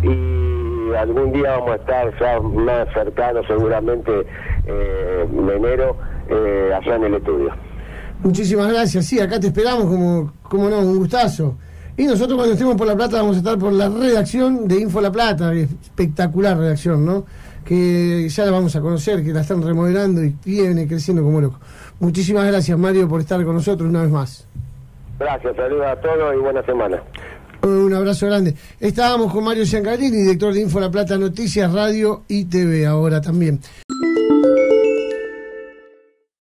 y 0.90 0.96
algún 0.96 1.32
día 1.32 1.58
vamos 1.58 1.72
a 1.72 1.76
estar 1.76 2.20
ya 2.20 2.40
más 2.40 2.88
cercanos 2.94 3.46
seguramente 3.48 4.12
eh, 4.66 5.28
en 5.32 5.50
enero 5.50 5.98
eh, 6.30 6.72
allá 6.76 6.96
en 6.96 7.04
el 7.04 7.14
estudio. 7.16 7.54
Muchísimas 8.24 8.72
gracias, 8.72 9.06
sí, 9.06 9.20
acá 9.20 9.40
te 9.40 9.48
esperamos 9.48 9.86
como, 9.86 10.34
como 10.44 10.70
no, 10.70 10.80
un 10.80 10.98
gustazo. 10.98 11.56
Y 11.96 12.06
nosotros 12.06 12.36
cuando 12.36 12.54
estemos 12.54 12.76
por 12.76 12.88
La 12.88 12.96
Plata 12.96 13.18
vamos 13.18 13.36
a 13.36 13.40
estar 13.40 13.58
por 13.60 13.72
la 13.72 13.88
redacción 13.88 14.68
de 14.68 14.80
Info 14.80 15.00
La 15.00 15.12
Plata, 15.12 15.54
espectacular 15.54 16.58
redacción, 16.58 17.06
¿no? 17.06 17.26
Que 17.64 18.28
ya 18.30 18.46
la 18.46 18.52
vamos 18.52 18.76
a 18.76 18.82
conocer, 18.82 19.24
que 19.24 19.32
la 19.32 19.42
están 19.42 19.62
remodelando 19.62 20.24
y 20.24 20.36
viene 20.44 20.88
creciendo 20.88 21.22
como 21.24 21.40
loco. 21.40 21.60
Muchísimas 22.00 22.48
gracias, 22.48 22.78
Mario, 22.78 23.08
por 23.08 23.22
estar 23.22 23.44
con 23.46 23.56
nosotros 23.56 23.88
una 23.90 24.02
vez 24.02 24.10
más. 24.10 24.48
Gracias, 25.20 25.56
saludos 25.56 25.86
a 25.86 25.96
todos 25.98 26.36
y 26.36 26.38
buena 26.40 26.64
semana. 26.64 27.04
Un 27.64 27.94
abrazo 27.94 28.26
grande. 28.26 28.56
Estábamos 28.78 29.32
con 29.32 29.46
Mario 29.46 29.66
Ciancarini, 29.66 30.18
director 30.18 30.54
de 30.54 30.60
Info 30.60 30.82
La 30.82 30.92
Plata 30.92 31.18
Noticias, 31.18 31.72
Radio 31.72 32.26
y 32.28 32.44
TV 32.46 32.86
ahora 32.86 33.22
también. 33.22 33.62